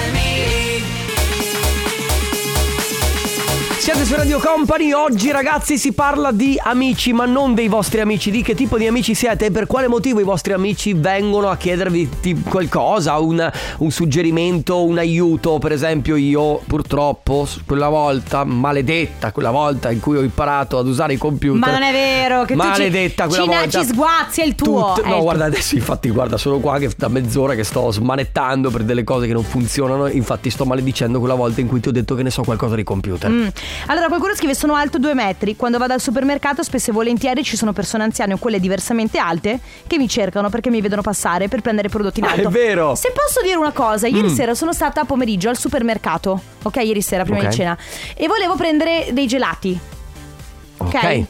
Ya 3.88 3.96
Siete 3.98 4.14
su 4.14 4.20
Radio 4.20 4.40
Company, 4.40 4.92
oggi 4.92 5.32
ragazzi 5.32 5.76
si 5.76 5.92
parla 5.92 6.32
di 6.32 6.56
amici, 6.62 7.14
ma 7.14 7.26
non 7.26 7.56
dei 7.56 7.68
vostri 7.68 8.00
amici, 8.00 8.30
di 8.30 8.44
che 8.44 8.54
tipo 8.54 8.78
di 8.78 8.86
amici 8.86 9.16
siete 9.16 9.46
e 9.46 9.52
per 9.52 9.66
quale 9.66 9.88
motivo 9.88 10.20
i 10.20 10.24
vostri 10.24 10.54
amici 10.54 10.94
vengono 10.94 11.50
a 11.50 11.58
chiedervi 11.58 12.08
qualcosa, 12.48 13.18
un, 13.18 13.52
un 13.78 13.90
suggerimento, 13.90 14.84
un 14.84 15.00
aiuto. 15.00 15.58
Per 15.58 15.72
esempio 15.72 16.16
io 16.16 16.58
purtroppo 16.68 17.48
quella 17.66 17.90
volta, 17.90 18.44
maledetta 18.44 19.32
quella 19.32 19.50
volta 19.50 19.90
in 19.90 20.00
cui 20.00 20.18
ho 20.18 20.22
imparato 20.22 20.78
ad 20.78 20.86
usare 20.86 21.14
i 21.14 21.18
computer. 21.18 21.60
Ma 21.60 21.72
non 21.72 21.82
è 21.82 21.92
vero 21.92 22.46
che 22.46 22.54
maledetta 22.54 23.24
tu 23.24 23.32
ci, 23.32 23.38
quella 23.38 23.52
ci, 23.52 23.58
volta. 23.58 23.80
ci 23.80 23.86
sguazzi 23.88 24.42
è 24.42 24.46
il 24.46 24.54
tuo. 24.54 24.96
È 24.96 25.08
no, 25.08 25.16
il 25.16 25.22
guarda, 25.24 25.46
adesso 25.46 25.74
infatti, 25.74 26.12
guarda, 26.12 26.38
sono 26.38 26.60
qua 26.60 26.78
che 26.78 26.92
da 26.96 27.08
mezz'ora 27.08 27.56
che 27.56 27.64
sto 27.64 27.90
smanettando 27.90 28.70
per 28.70 28.84
delle 28.84 29.04
cose 29.04 29.26
che 29.26 29.34
non 29.34 29.44
funzionano. 29.44 30.06
Infatti, 30.06 30.52
sto 30.52 30.66
maledicendo 30.66 31.18
quella 31.18 31.34
volta 31.34 31.62
in 31.62 31.68
cui 31.68 31.80
ti 31.80 31.88
ho 31.88 31.92
detto 31.92 32.14
che 32.14 32.22
ne 32.22 32.30
so 32.30 32.44
qualcosa 32.44 32.76
di 32.76 32.84
computer. 32.84 33.32
Mm. 33.32 33.48
Allora 33.88 33.97
qualcuno 34.08 34.36
scrive 34.36 34.54
sono 34.54 34.76
alto 34.76 35.00
due 35.00 35.16
metri. 35.16 35.56
Quando 35.56 35.80
vado 35.80 35.94
al 35.94 36.00
supermercato 36.00 36.62
spesso 36.62 36.92
e 36.92 36.94
volentieri 36.94 37.44
ci 37.44 37.58
sono 37.58 37.74
persone 37.74 38.04
anziane 38.04 38.34
o 38.34 38.38
quelle 38.38 38.60
diversamente 38.60 39.18
alte 39.18 39.60
che 39.88 39.98
mi 39.98 40.08
cercano 40.08 40.50
perché 40.50 40.70
mi 40.70 40.80
vedono 40.80 41.02
passare 41.02 41.48
per 41.48 41.62
prendere 41.62 41.90
prodotti 41.90 42.20
in 42.20 42.26
Ah, 42.28 42.32
alto. 42.34 42.48
è 42.50 42.52
vero. 42.52 42.94
Se 42.96 43.12
posso 43.12 43.42
dire 43.42 43.56
una 43.56 43.72
cosa, 43.72 44.06
ieri 44.08 44.30
Mm. 44.30 44.36
sera 44.36 44.54
sono 44.54 44.72
stata 44.74 45.02
a 45.02 45.06
pomeriggio 45.06 45.50
al 45.50 45.58
supermercato. 45.58 46.40
Ok, 46.64 46.76
ieri 46.78 47.02
sera 47.02 47.24
prima 47.24 47.40
Ok. 47.40 47.48
di 47.48 47.56
cena. 47.56 47.76
E 48.16 48.28
volevo 48.28 48.56
prendere 48.56 49.08
dei 49.12 49.26
gelati. 49.26 49.78
Ok. 50.78 50.94
Ok. 50.94 51.24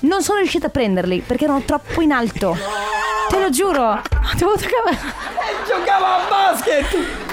Non 0.00 0.22
sono 0.22 0.38
riuscita 0.38 0.68
a 0.68 0.70
prenderli 0.70 1.22
perché 1.26 1.44
erano 1.44 1.62
troppo 1.62 2.00
in 2.00 2.12
alto. 2.12 2.56
Te 3.28 3.38
lo 3.40 3.50
giuro. 3.50 3.82
Ho 3.90 4.00
dovuto 4.36 4.64
Giocava 5.66 6.16
a 6.16 6.28
basket. 6.28 7.31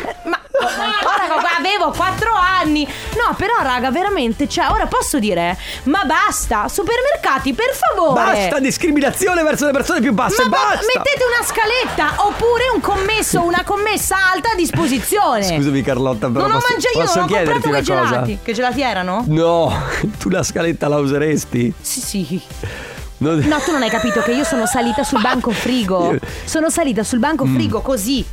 Ora 0.62 1.58
avevo 1.58 1.91
4 1.91 2.32
anni. 2.34 2.86
No, 2.86 3.34
però 3.36 3.54
raga, 3.62 3.91
veramente, 3.91 4.48
cioè, 4.48 4.67
ora 4.72 4.86
posso 4.88 5.19
dire, 5.19 5.58
ma 5.84 6.04
basta, 6.06 6.67
supermercati, 6.67 7.54
per 7.54 7.74
favore. 7.74 8.22
Basta 8.34 8.60
discriminazione 8.60 9.41
verso 9.43 9.65
le 9.65 9.72
persone 9.72 10.02
più 10.02 10.13
basse. 10.13 10.43
Ma 10.43 10.50
ba- 10.50 10.58
basta. 10.72 10.86
mettete 10.86 11.24
una 11.24 11.45
scaletta 11.45 12.24
oppure 12.26 12.63
un 12.74 12.82
commesso, 12.82 13.41
una 13.43 13.63
commessa 13.63 14.15
alta 14.32 14.52
a 14.52 14.56
disposizione. 14.56 15.43
Scusami 15.43 15.82
Carlotta, 15.82 16.28
però 16.30 16.45
non 16.48 16.56
ho 16.56 16.60
posso, 16.60 16.72
mangiato, 16.72 16.98
io 16.98 17.04
posso 17.06 17.19
non 17.19 17.30
ho 17.30 17.36
comprato 17.36 17.69
quei 17.69 17.84
cosa? 17.86 18.08
gelati. 18.10 18.39
Che 18.43 18.54
gelati 18.54 18.82
erano? 18.82 19.24
No, 19.28 19.84
tu 20.19 20.30
la 20.30 20.43
scaletta 20.43 20.88
la 20.88 20.98
useresti? 20.98 21.74
Sì, 21.82 22.02
sì. 22.02 22.41
Non- 23.17 23.39
No, 23.39 23.58
tu 23.60 23.72
non 23.72 23.82
hai 23.82 23.89
capito 23.89 24.22
che 24.22 24.32
io 24.32 24.43
sono 24.45 24.65
salita 24.65 25.04
sul 25.04 25.19
banco 25.22 25.52
frigo. 25.52 26.15
Sono 26.45 26.69
salita 26.69 27.04
sul 27.04 27.19
banco 27.19 27.45
Mm. 27.45 27.54
frigo 27.56 27.82
così. 27.82 28.26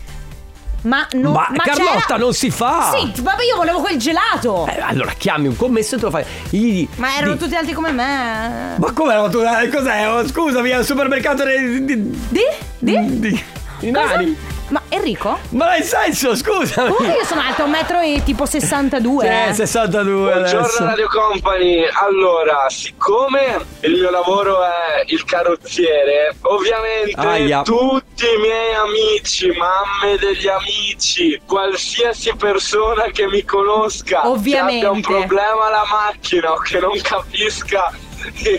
Ma 0.83 1.07
non 1.13 1.33
Ma, 1.33 1.49
Carlotta, 1.65 2.01
c'era- 2.07 2.17
non 2.19 2.33
si 2.33 2.51
fa! 2.51 2.95
Sì, 2.97 3.21
vabbè, 3.21 3.43
io 3.45 3.57
volevo 3.57 3.81
quel 3.81 3.99
gelato. 3.99 4.67
Eh, 4.69 4.81
allora 4.81 5.13
chiami 5.17 5.49
un 5.49 5.57
commesso 5.57 5.97
e 5.97 5.99
te 5.99 6.05
lo 6.05 6.11
fai. 6.11 6.25
Gli 6.51 6.87
Ma 6.97 7.17
erano 7.17 7.33
di- 7.33 7.39
tutti 7.39 7.55
alti 7.57 7.73
come 7.73 7.91
me. 7.91 8.77
Ma 8.79 8.93
come 8.93 9.13
erano 9.13 9.29
tu? 9.29 9.39
eh, 9.39 9.69
Cos'è? 9.69 10.09
Oh, 10.09 10.27
scusami, 10.27 10.71
al 10.71 10.85
supermercato 10.85 11.45
di. 11.45 11.85
di. 11.85 11.97
Di? 12.29 12.41
Di? 12.79 13.19
di- 13.19 13.45
di. 13.81 14.37
Ma 14.69 14.83
Enrico? 14.89 15.39
Ma 15.51 15.71
nel 15.71 15.83
senso, 15.85 16.35
scusami! 16.35 16.91
Comunque 16.93 17.19
io 17.19 17.25
sono 17.25 17.41
alta 17.41 17.63
un 17.65 17.71
metro 17.71 18.01
e 18.01 18.21
tipo 18.25 18.47
62. 18.47 19.47
Sì, 19.51 19.55
62 19.55 20.13
Buongiorno 20.33 20.59
adesso. 20.61 20.85
Radio 20.85 21.09
Company, 21.09 21.85
allora 21.93 22.67
siccome 22.69 23.65
il 23.81 23.93
mio 23.93 24.11
lavoro 24.11 24.63
è 24.65 25.05
il 25.07 25.25
carrozziere, 25.25 26.35
ovviamente 26.43 27.21
Aia. 27.21 27.63
tutti 27.63 28.25
i 28.25 28.41
miei 28.41 28.75
amici, 28.75 29.47
mamme 29.53 30.17
degli 30.19 30.49
amici, 30.49 31.41
qualsiasi 31.47 32.35
persona 32.37 33.05
che 33.13 33.27
mi 33.29 33.45
conosca 33.45 34.21
che 34.23 34.27
Ovviamente. 34.27 34.87
abbia 34.87 34.91
un 34.97 35.01
problema 35.01 35.67
alla 35.67 35.85
macchina 35.89 36.53
o 36.53 36.57
che 36.59 36.81
non 36.81 36.99
capisca 37.01 37.93
che 37.93 38.06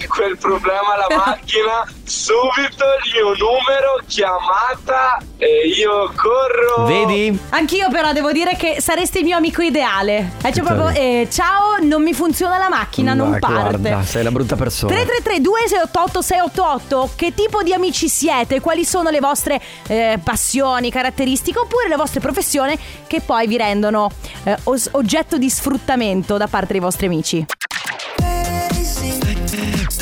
quel 0.08 0.38
problema 0.38 0.94
alla 0.94 1.26
macchina, 1.26 1.86
subito 2.04 2.84
il 3.04 3.12
mio 3.14 3.30
numero, 3.30 4.02
chiamata 4.08 5.18
e 5.38 5.68
io 5.78 6.12
corro. 6.16 6.86
Vedi? 6.86 7.38
Anch'io 7.50 7.90
però 7.90 8.14
devo 8.14 8.32
dire 8.32 8.56
che 8.56 8.78
saresti 8.80 9.20
il 9.20 9.26
mio 9.26 9.38
amico 9.38 9.62
ideale. 9.62 10.34
Eh, 10.44 10.54
cioè 10.54 10.64
proprio, 10.64 10.90
eh, 10.90 11.28
ciao, 11.32 11.78
non 11.82 12.02
mi 12.04 12.14
funziona 12.14 12.58
la 12.58 12.70
macchina, 12.70 13.14
non 13.14 13.32
Ma 13.32 13.40
parte. 13.40 13.80
Guarda, 13.90 14.04
sei 14.04 14.22
una 14.22 14.32
brutta 14.32 14.56
persona. 14.56 14.94
333 14.94 15.42
2688 15.42 16.22
688 16.22 17.10
Che 17.16 17.34
tipo 17.34 17.64
di 17.64 17.74
amici 17.74 18.10
siete? 18.10 18.60
Quali 18.60 18.86
sono 18.86 19.10
le 19.10 19.20
vostre 19.20 19.62
eh, 19.88 20.20
passioni, 20.24 20.92
caratteristiche 20.92 21.60
Oppure 21.60 21.88
le 21.88 21.96
vostre 21.96 22.20
professioni 22.20 22.78
Che 23.06 23.22
poi 23.22 23.48
vi 23.48 23.58
rendono 23.58 24.10
eh, 24.44 24.58
os- 24.64 24.90
oggetto 24.92 25.38
di 25.38 25.50
sfruttamento 25.50 26.38
Da 26.38 26.48
parte 26.48 26.74
dei 26.74 26.82
vostri 26.82 27.06
amici 27.08 27.46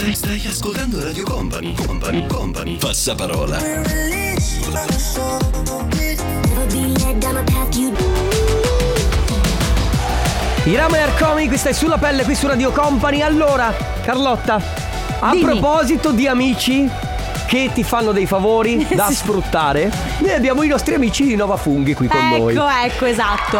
Stai, 0.05 0.13
stai 0.13 0.45
ascoltando 0.47 1.03
Radio 1.03 1.23
Company. 1.23 1.73
Company, 1.73 2.27
Company. 2.27 2.77
Passaparola. 2.77 3.57
I 10.65 10.75
Ramer 10.75 11.15
Comic, 11.17 11.47
qui 11.47 11.57
stai 11.57 11.73
sulla 11.73 11.97
pelle, 11.97 12.23
qui 12.23 12.35
su 12.35 12.45
Radio 12.45 12.71
Company. 12.71 13.21
Allora, 13.21 13.73
Carlotta, 14.03 14.61
a 15.21 15.31
Dimmi. 15.31 15.41
proposito 15.43 16.11
di 16.11 16.27
amici 16.27 16.87
che 17.47 17.71
ti 17.73 17.83
fanno 17.83 18.11
dei 18.11 18.27
favori 18.27 18.85
da 18.93 19.07
Sì. 19.07 19.15
sfruttare, 19.15 19.91
noi 20.19 20.33
abbiamo 20.33 20.61
i 20.61 20.67
nostri 20.67 20.93
amici 20.93 21.23
di 21.25 21.35
Nova 21.35 21.57
Funghi 21.57 21.95
qui 21.95 22.07
con 22.07 22.29
noi. 22.29 22.53
Ecco, 22.53 22.67
ecco, 22.67 23.05
esatto 23.05 23.59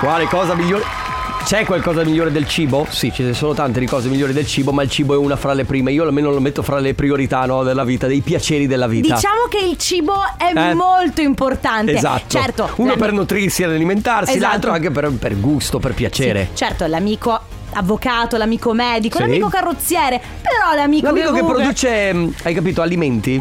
Quale 0.00 0.26
cosa 0.26 0.54
migliore? 0.54 1.01
C'è 1.44 1.64
qualcosa 1.66 2.02
migliore 2.04 2.30
del 2.32 2.46
cibo? 2.48 2.86
Sì, 2.88 3.12
ne 3.18 3.34
sono 3.34 3.52
tante 3.52 3.78
di 3.80 3.86
cose 3.86 4.08
migliori 4.08 4.32
del 4.32 4.46
cibo, 4.46 4.72
ma 4.72 4.82
il 4.82 4.88
cibo 4.90 5.12
è 5.14 5.16
una 5.18 5.36
fra 5.36 5.52
le 5.52 5.64
prime. 5.64 5.92
Io 5.92 6.04
almeno 6.04 6.30
lo 6.30 6.40
metto 6.40 6.62
fra 6.62 6.78
le 6.78 6.94
priorità 6.94 7.44
no, 7.44 7.62
della 7.62 7.84
vita, 7.84 8.06
dei 8.06 8.20
piaceri 8.20 8.66
della 8.66 8.86
vita. 8.86 9.16
Diciamo 9.16 9.42
che 9.50 9.58
il 9.58 9.76
cibo 9.76 10.14
è 10.38 10.52
Eh. 10.56 10.74
molto 10.74 11.20
importante 11.20 11.92
Esatto. 11.92 12.38
Certo 12.38 12.70
Uno 12.76 12.96
per 12.96 13.12
nutrirsi 13.12 13.62
ed 13.64 13.70
alimentarsi, 13.70 14.36
Esatto. 14.36 14.50
l'altro 14.50 14.70
anche 14.72 14.90
per, 14.90 15.10
per 15.12 15.38
gusto, 15.38 15.78
per 15.78 15.92
piacere. 15.92 16.50
Certo, 16.54 16.86
l'amico 16.86 17.38
avvocato, 17.74 18.36
l'amico 18.36 18.72
medico, 18.72 19.16
Sì. 19.18 19.22
l'amico 19.24 19.48
carrozziere 19.48 20.20
Però 20.42 20.74
l'amico, 20.74 21.06
L'amico 21.06 21.32
che 21.32 21.40
comunque- 21.40 21.62
produce, 21.62 22.14
mm, 22.14 22.28
hai 22.44 22.54
capito, 22.54 22.82
alimenti? 22.82 23.34
Eh, 23.34 23.40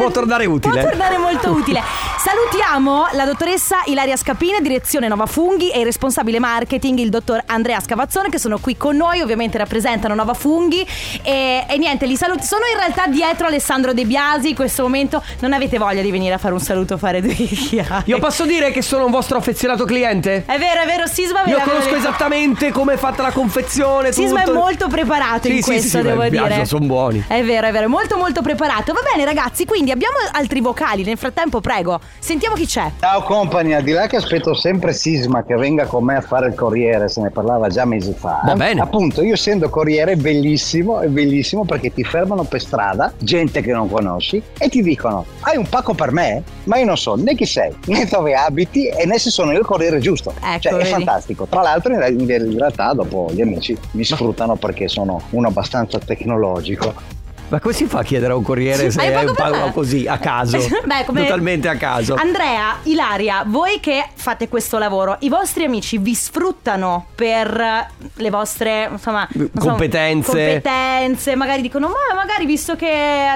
può 0.00 0.10
tornare 0.10 0.46
utile. 0.46 0.80
Può 0.80 0.90
tornare 0.90 1.16
molto 1.18 1.50
utile. 1.54 1.80
Salutiamo 2.20 3.06
la 3.12 3.24
dottoressa 3.24 3.82
Ilaria 3.86 4.16
Scapina, 4.16 4.58
direzione 4.58 5.06
Nova 5.06 5.26
Funghi 5.26 5.70
e 5.70 5.78
il 5.78 5.84
responsabile 5.84 6.40
marketing, 6.40 6.98
il 6.98 7.10
dottor 7.10 7.40
Andrea 7.46 7.78
Scavazzone, 7.78 8.28
che 8.28 8.40
sono 8.40 8.58
qui 8.58 8.76
con 8.76 8.96
noi, 8.96 9.20
ovviamente 9.20 9.56
rappresentano 9.56 10.14
Nova 10.16 10.34
Funghi. 10.34 10.84
E, 11.22 11.64
e 11.68 11.78
niente, 11.78 12.06
li 12.06 12.16
saluti. 12.16 12.42
Sono 12.44 12.62
in 12.72 12.76
realtà 12.76 13.06
dietro 13.06 13.46
Alessandro 13.46 13.92
De 13.94 14.04
Biasi 14.04 14.48
in 14.48 14.56
questo 14.56 14.82
momento. 14.82 15.22
Non 15.38 15.52
avete 15.52 15.78
voglia 15.78 16.02
di 16.02 16.10
venire 16.10 16.34
a 16.34 16.38
fare 16.38 16.54
un 16.54 16.60
saluto 16.60 16.98
fare 16.98 17.20
due 17.22 17.32
chiacchiere. 17.34 18.02
Io 18.06 18.18
posso 18.18 18.44
dire 18.44 18.72
che 18.72 18.82
sono 18.82 19.04
un 19.04 19.12
vostro 19.12 19.38
affezionato 19.38 19.84
cliente? 19.84 20.42
È 20.44 20.58
vero, 20.58 20.82
è 20.82 20.86
vero, 20.86 21.06
Sisma 21.06 21.44
Io 21.44 21.60
conosco 21.60 21.84
detto. 21.84 21.96
esattamente 21.98 22.72
come 22.72 22.94
è 22.94 22.96
fatta 22.96 23.22
la 23.22 23.30
confezione. 23.32 24.10
Sisma 24.10 24.40
tutto. 24.40 24.50
è 24.50 24.54
molto 24.60 24.88
preparato 24.88 25.46
Sì, 25.46 25.52
in 25.56 25.62
sì, 25.62 25.70
questo, 25.70 25.98
sì, 25.98 26.02
devo 26.02 26.22
beh, 26.22 26.30
dire. 26.30 26.64
sono 26.64 26.84
buoni. 26.84 27.24
È 27.28 27.44
vero, 27.44 27.68
è 27.68 27.70
vero, 27.70 27.84
è 27.84 27.88
molto 27.88 28.16
molto 28.16 28.42
preparato. 28.42 28.92
Va 28.92 29.02
bene 29.08 29.24
ragazzi, 29.24 29.64
quindi 29.64 29.92
abbiamo 29.92 30.16
altri 30.32 30.60
vocali. 30.60 31.04
Nel 31.04 31.16
frattempo, 31.16 31.60
prego, 31.60 32.00
sentiamo 32.18 32.54
chi 32.54 32.66
c'è. 32.66 32.90
Ciao 33.00 33.22
company, 33.22 33.72
al 33.72 33.82
di 33.82 33.92
là 33.92 34.06
che 34.06 34.16
aspetto 34.16 34.54
sempre 34.54 34.92
Sisma 34.92 35.44
che 35.44 35.54
venga 35.56 35.86
con 35.86 36.04
me 36.04 36.16
a 36.16 36.20
fare 36.20 36.48
il 36.48 36.54
corriere, 36.54 37.08
se 37.08 37.20
ne 37.20 37.30
parlava 37.30 37.68
già 37.68 37.84
mesi 37.84 38.12
fa. 38.12 38.42
Va 38.44 38.54
bene. 38.54 38.80
Appunto, 38.80 39.22
io 39.22 39.34
essendo 39.34 39.68
corriere 39.68 40.12
è 40.12 40.16
bellissimo, 40.16 41.00
è 41.00 41.08
bellissimo 41.08 41.64
perché 41.64 41.92
ti 41.92 42.04
fermano 42.04 42.44
per 42.44 42.60
strada, 42.60 43.12
gente 43.18 43.60
che 43.60 43.72
non 43.72 43.88
conosci, 43.90 44.42
e 44.58 44.68
ti 44.68 44.82
dicono: 44.82 45.24
Hai 45.40 45.56
un 45.56 45.68
pacco 45.68 45.94
per 45.94 46.12
me? 46.12 46.42
Ma 46.64 46.78
io 46.78 46.84
non 46.84 46.96
so 46.96 47.14
né 47.14 47.34
chi 47.34 47.46
sei, 47.46 47.74
né 47.86 48.04
dove 48.06 48.34
abiti 48.34 48.88
e 48.88 49.06
né 49.06 49.18
se 49.18 49.30
sono 49.30 49.52
io 49.52 49.60
il 49.60 49.66
corriere 49.66 49.98
giusto. 49.98 50.32
Ecco, 50.42 50.60
cioè, 50.60 50.72
è 50.72 50.76
vedi. 50.76 50.90
fantastico. 50.90 51.46
Tra 51.48 51.62
l'altro, 51.62 51.92
in 51.92 52.26
realtà, 52.26 52.92
dopo 52.92 53.28
gli 53.32 53.40
amici 53.40 53.76
mi 53.92 54.04
sfruttano 54.04 54.56
perché 54.56 54.88
sono 54.88 55.20
uno 55.30 55.48
abbastanza 55.48 55.98
tecnologico. 55.98 57.16
Ma 57.48 57.60
come 57.60 57.72
si 57.72 57.86
fa 57.86 58.00
a 58.00 58.02
chiedere 58.02 58.32
a 58.32 58.36
un 58.36 58.42
corriere 58.42 58.90
se 58.90 59.00
è 59.02 59.24
un 59.24 59.34
pago 59.34 59.70
così, 59.70 60.06
a 60.06 60.18
caso? 60.18 60.58
Beh, 60.84 61.04
come- 61.06 61.22
Totalmente 61.22 61.68
a 61.68 61.76
caso. 61.76 62.14
Andrea, 62.14 62.76
Ilaria, 62.84 63.42
voi 63.46 63.80
che 63.80 64.04
fate 64.14 64.48
questo 64.48 64.76
lavoro, 64.78 65.16
i 65.20 65.28
vostri 65.28 65.64
amici 65.64 65.96
vi 65.98 66.14
sfruttano 66.14 67.06
per 67.14 67.86
le 68.14 68.30
vostre 68.30 68.88
insomma, 68.90 69.26
non 69.32 69.50
so, 69.54 69.68
Competenze. 69.68 70.28
competenze, 70.30 71.34
magari 71.36 71.62
dicono: 71.62 71.88
Ma 71.88 72.14
magari 72.14 72.44
visto 72.44 72.76
che 72.76 72.86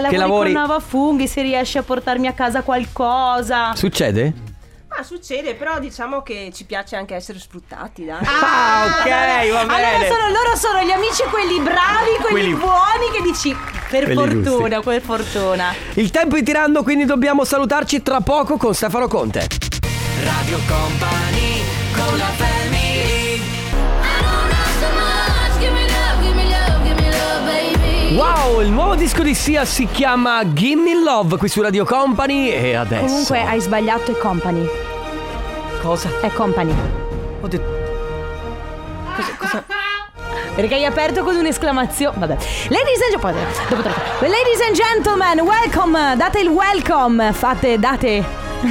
lavori, 0.00 0.16
lavori- 0.16 0.52
con 0.52 0.60
Nova 0.62 0.78
Funghi, 0.80 1.26
se 1.26 1.40
riesci 1.42 1.78
a 1.78 1.82
portarmi 1.82 2.26
a 2.26 2.32
casa 2.32 2.62
qualcosa. 2.62 3.74
Succede? 3.74 4.50
Ah, 4.94 5.02
succede, 5.02 5.54
però 5.54 5.78
diciamo 5.78 6.22
che 6.22 6.50
ci 6.54 6.64
piace 6.64 6.96
anche 6.96 7.14
essere 7.14 7.38
sfruttati, 7.38 8.04
dai. 8.04 8.18
Ah, 8.24 8.84
ok, 8.86 9.52
va 9.52 9.64
bene. 9.64 9.94
Allora 9.94 10.14
sono, 10.14 10.28
loro 10.32 10.56
sono 10.56 10.82
gli 10.82 10.90
amici 10.90 11.22
quelli 11.30 11.58
bravi, 11.60 12.10
quelli, 12.20 12.52
Quelli- 12.52 12.54
buoni 12.54 13.10
che 13.12 13.22
dici 13.22 13.56
per 13.88 14.04
Quelli 14.04 14.42
fortuna, 14.42 14.80
per 14.80 15.00
fortuna. 15.00 15.74
Il 15.94 16.10
tempo 16.10 16.36
è 16.36 16.42
tirando, 16.42 16.82
quindi 16.82 17.04
dobbiamo 17.04 17.44
salutarci 17.44 18.02
tra 18.02 18.20
poco 18.20 18.56
con 18.56 18.74
Stefano 18.74 19.08
Conte. 19.08 19.46
Radio 20.22 20.58
Company 20.68 21.62
con 21.94 22.16
la 22.18 22.24
family 22.26 22.51
Wow, 28.12 28.60
il 28.60 28.68
nuovo 28.68 28.94
disco 28.94 29.22
di 29.22 29.34
Sia 29.34 29.64
si 29.64 29.88
chiama 29.90 30.52
Gimme 30.52 31.02
Love 31.02 31.38
qui 31.38 31.48
su 31.48 31.62
Radio 31.62 31.86
Company 31.86 32.50
e 32.50 32.74
adesso. 32.74 33.06
Comunque 33.06 33.40
hai 33.40 33.58
sbagliato 33.58 34.12
è 34.12 34.18
company. 34.18 34.68
Cosa? 35.80 36.10
È 36.20 36.30
company. 36.30 36.74
Ho 37.40 37.48
detto. 37.48 37.70
Cosa, 39.16 39.34
cosa? 39.38 39.64
Perché 40.54 40.74
hai 40.74 40.84
aperto 40.84 41.24
con 41.24 41.36
un'esclamazione. 41.36 42.18
Vabbè. 42.18 42.36
Ladies 42.68 43.00
and 43.00 43.12
gentlemen. 43.12 43.46
Dopo 43.70 43.80
tre. 43.80 43.94
Ladies 44.28 44.60
and 44.60 44.74
gentlemen, 44.74 45.40
welcome. 45.40 46.14
Date 46.14 46.40
il 46.40 46.48
welcome. 46.48 47.32
Fate, 47.32 47.78
date 47.78 48.22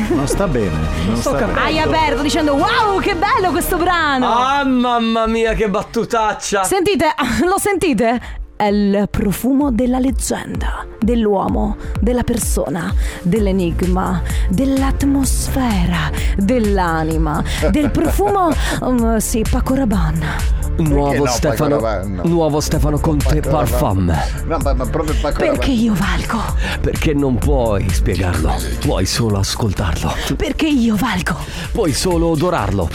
Non 0.10 0.28
sta 0.28 0.48
bene. 0.48 0.88
Non 1.08 1.16
sta 1.16 1.32
bene. 1.32 1.60
Hai 1.60 1.80
aperto 1.80 2.22
dicendo 2.22 2.54
wow 2.54 3.00
che 3.00 3.16
bello 3.16 3.50
questo 3.50 3.78
brano. 3.78 4.32
Ah, 4.32 4.64
mamma 4.64 5.26
mia, 5.26 5.54
che 5.54 5.68
battutaccia. 5.68 6.64
Sentite, 6.64 7.16
lo 7.44 7.58
sentite? 7.58 8.41
È 8.62 8.66
il 8.66 9.08
profumo 9.10 9.72
della 9.72 9.98
leggenda, 9.98 10.86
dell'uomo, 11.00 11.78
della 12.00 12.22
persona, 12.22 12.94
dell'enigma, 13.24 14.22
dell'atmosfera, 14.50 16.12
dell'anima, 16.38 17.44
del 17.72 17.90
profumo, 17.90 18.52
um, 18.86 19.18
sì, 19.18 19.44
Paco 19.50 19.74
Rabanne. 19.74 20.61
Nuovo 20.90 21.24
no, 21.26 21.32
Stefano. 21.32 21.80
No. 21.80 22.22
Nuovo 22.24 22.60
Stefano 22.60 23.00
Conte 23.00 23.40
Paco 23.42 23.50
Parfum. 23.58 24.18
No, 24.46 24.58
ma, 24.62 24.74
ma 24.74 24.86
proprio 24.86 25.16
Paco 25.22 25.40
Perché 25.40 25.72
io 25.72 25.94
valgo, 25.94 26.42
Perché 26.82 27.14
non 27.14 27.38
puoi 27.38 27.88
spiegarlo, 27.90 28.56
puoi 28.80 29.06
solo 29.06 29.40
ascoltarlo. 29.40 30.14
perché 30.36 30.68
io 30.68 30.96
valgo, 30.96 31.36
Puoi 31.72 31.94
solo 31.94 32.28
odorarlo. 32.28 32.90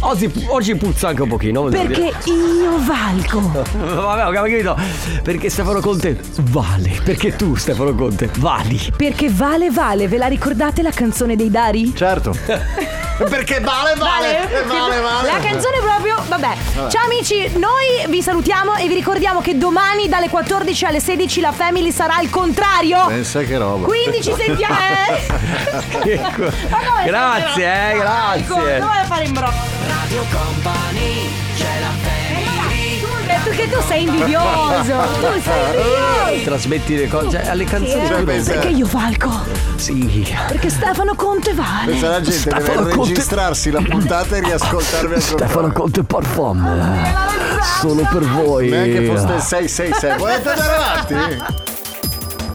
Oggi, 0.00 0.30
oggi 0.48 0.74
puzza 0.76 1.08
anche 1.08 1.22
un 1.22 1.28
pochino. 1.28 1.64
perché 1.64 2.12
io 2.24 2.78
valgo. 2.86 3.40
Vabbè, 3.78 4.26
ho 4.26 4.32
capito. 4.32 4.76
Perché 5.22 5.50
Stefano 5.50 5.80
Conte 5.80 6.18
vale. 6.42 6.98
Perché 7.04 7.36
tu, 7.36 7.54
Stefano 7.56 7.94
Conte, 7.94 8.30
vali. 8.38 8.80
Perché 8.96 9.30
vale 9.30 9.70
vale, 9.70 10.08
ve 10.08 10.16
la 10.16 10.26
ricordate 10.26 10.82
la 10.82 10.90
canzone 10.90 11.36
dei 11.36 11.50
Dari? 11.50 11.94
Certo. 11.94 12.34
Perché 13.28 13.60
vale, 13.60 13.94
vale, 13.96 14.50
eh, 14.50 14.62
vale, 14.64 14.98
vale. 15.00 15.26
La 15.30 15.38
canzone 15.38 15.78
proprio, 15.80 16.16
vabbè. 16.26 16.54
Vabbè. 16.74 16.90
Ciao 16.90 17.04
amici, 17.04 17.50
noi 17.58 18.04
vi 18.08 18.22
salutiamo 18.22 18.76
e 18.76 18.88
vi 18.88 18.94
ricordiamo 18.94 19.40
che 19.40 19.58
domani 19.58 20.08
dalle 20.08 20.28
14 20.30 20.84
alle 20.86 21.00
16 21.00 21.40
la 21.40 21.52
Family 21.52 21.92
sarà 21.92 22.16
al 22.16 22.30
contrario. 22.30 23.06
Pensa 23.06 23.42
che 23.42 23.58
roba. 23.58 23.86
Quindi 23.86 24.22
ci 24.22 24.32
sentiamo. 24.36 24.74
eh? 24.78 25.28
Grazie, 27.04 27.90
eh, 27.92 27.96
grazie. 27.96 28.46
Dove 28.46 28.78
vai 28.78 28.98
a 29.00 29.04
fare 29.04 29.24
in 29.24 29.32
bro? 29.32 29.52
Radio 29.86 30.24
Company, 30.30 31.19
che 33.60 33.70
tu 33.70 33.80
sei 33.86 34.02
invidioso. 34.04 34.92
Tu 35.20 35.40
sei 35.42 35.64
invidioso. 35.64 36.44
Trasmetti 36.44 36.96
le 36.96 37.08
cose 37.08 37.30
cioè, 37.30 37.48
alle 37.48 37.64
canzoni. 37.64 38.06
Sì, 38.06 38.08
tu 38.08 38.14
non- 38.24 38.24
perché 38.44 38.68
io 38.68 38.86
valgo. 38.90 39.40
Sì. 39.76 40.26
Perché 40.48 40.70
Stefano 40.70 41.14
Conte 41.14 41.52
vale. 41.54 41.90
Pensa 41.92 42.08
la 42.08 42.20
gente 42.20 42.38
Stefano 42.38 42.82
deve 42.82 42.94
Conte- 42.94 43.08
registrarsi 43.10 43.70
la 43.70 43.82
puntata 43.82 44.36
e 44.36 44.40
riascoltarvi 44.40 45.14
ancora. 45.14 45.20
Stefano 45.20 45.72
Conte 45.72 46.02
Parfum. 46.04 47.12
Solo 47.80 48.08
per 48.10 48.22
voi. 48.24 48.68
Neanche 48.70 49.04
foste 49.06 49.40
666. 49.40 50.18
Volete 50.18 50.48
andare 50.48 50.74
avanti? 50.74 51.69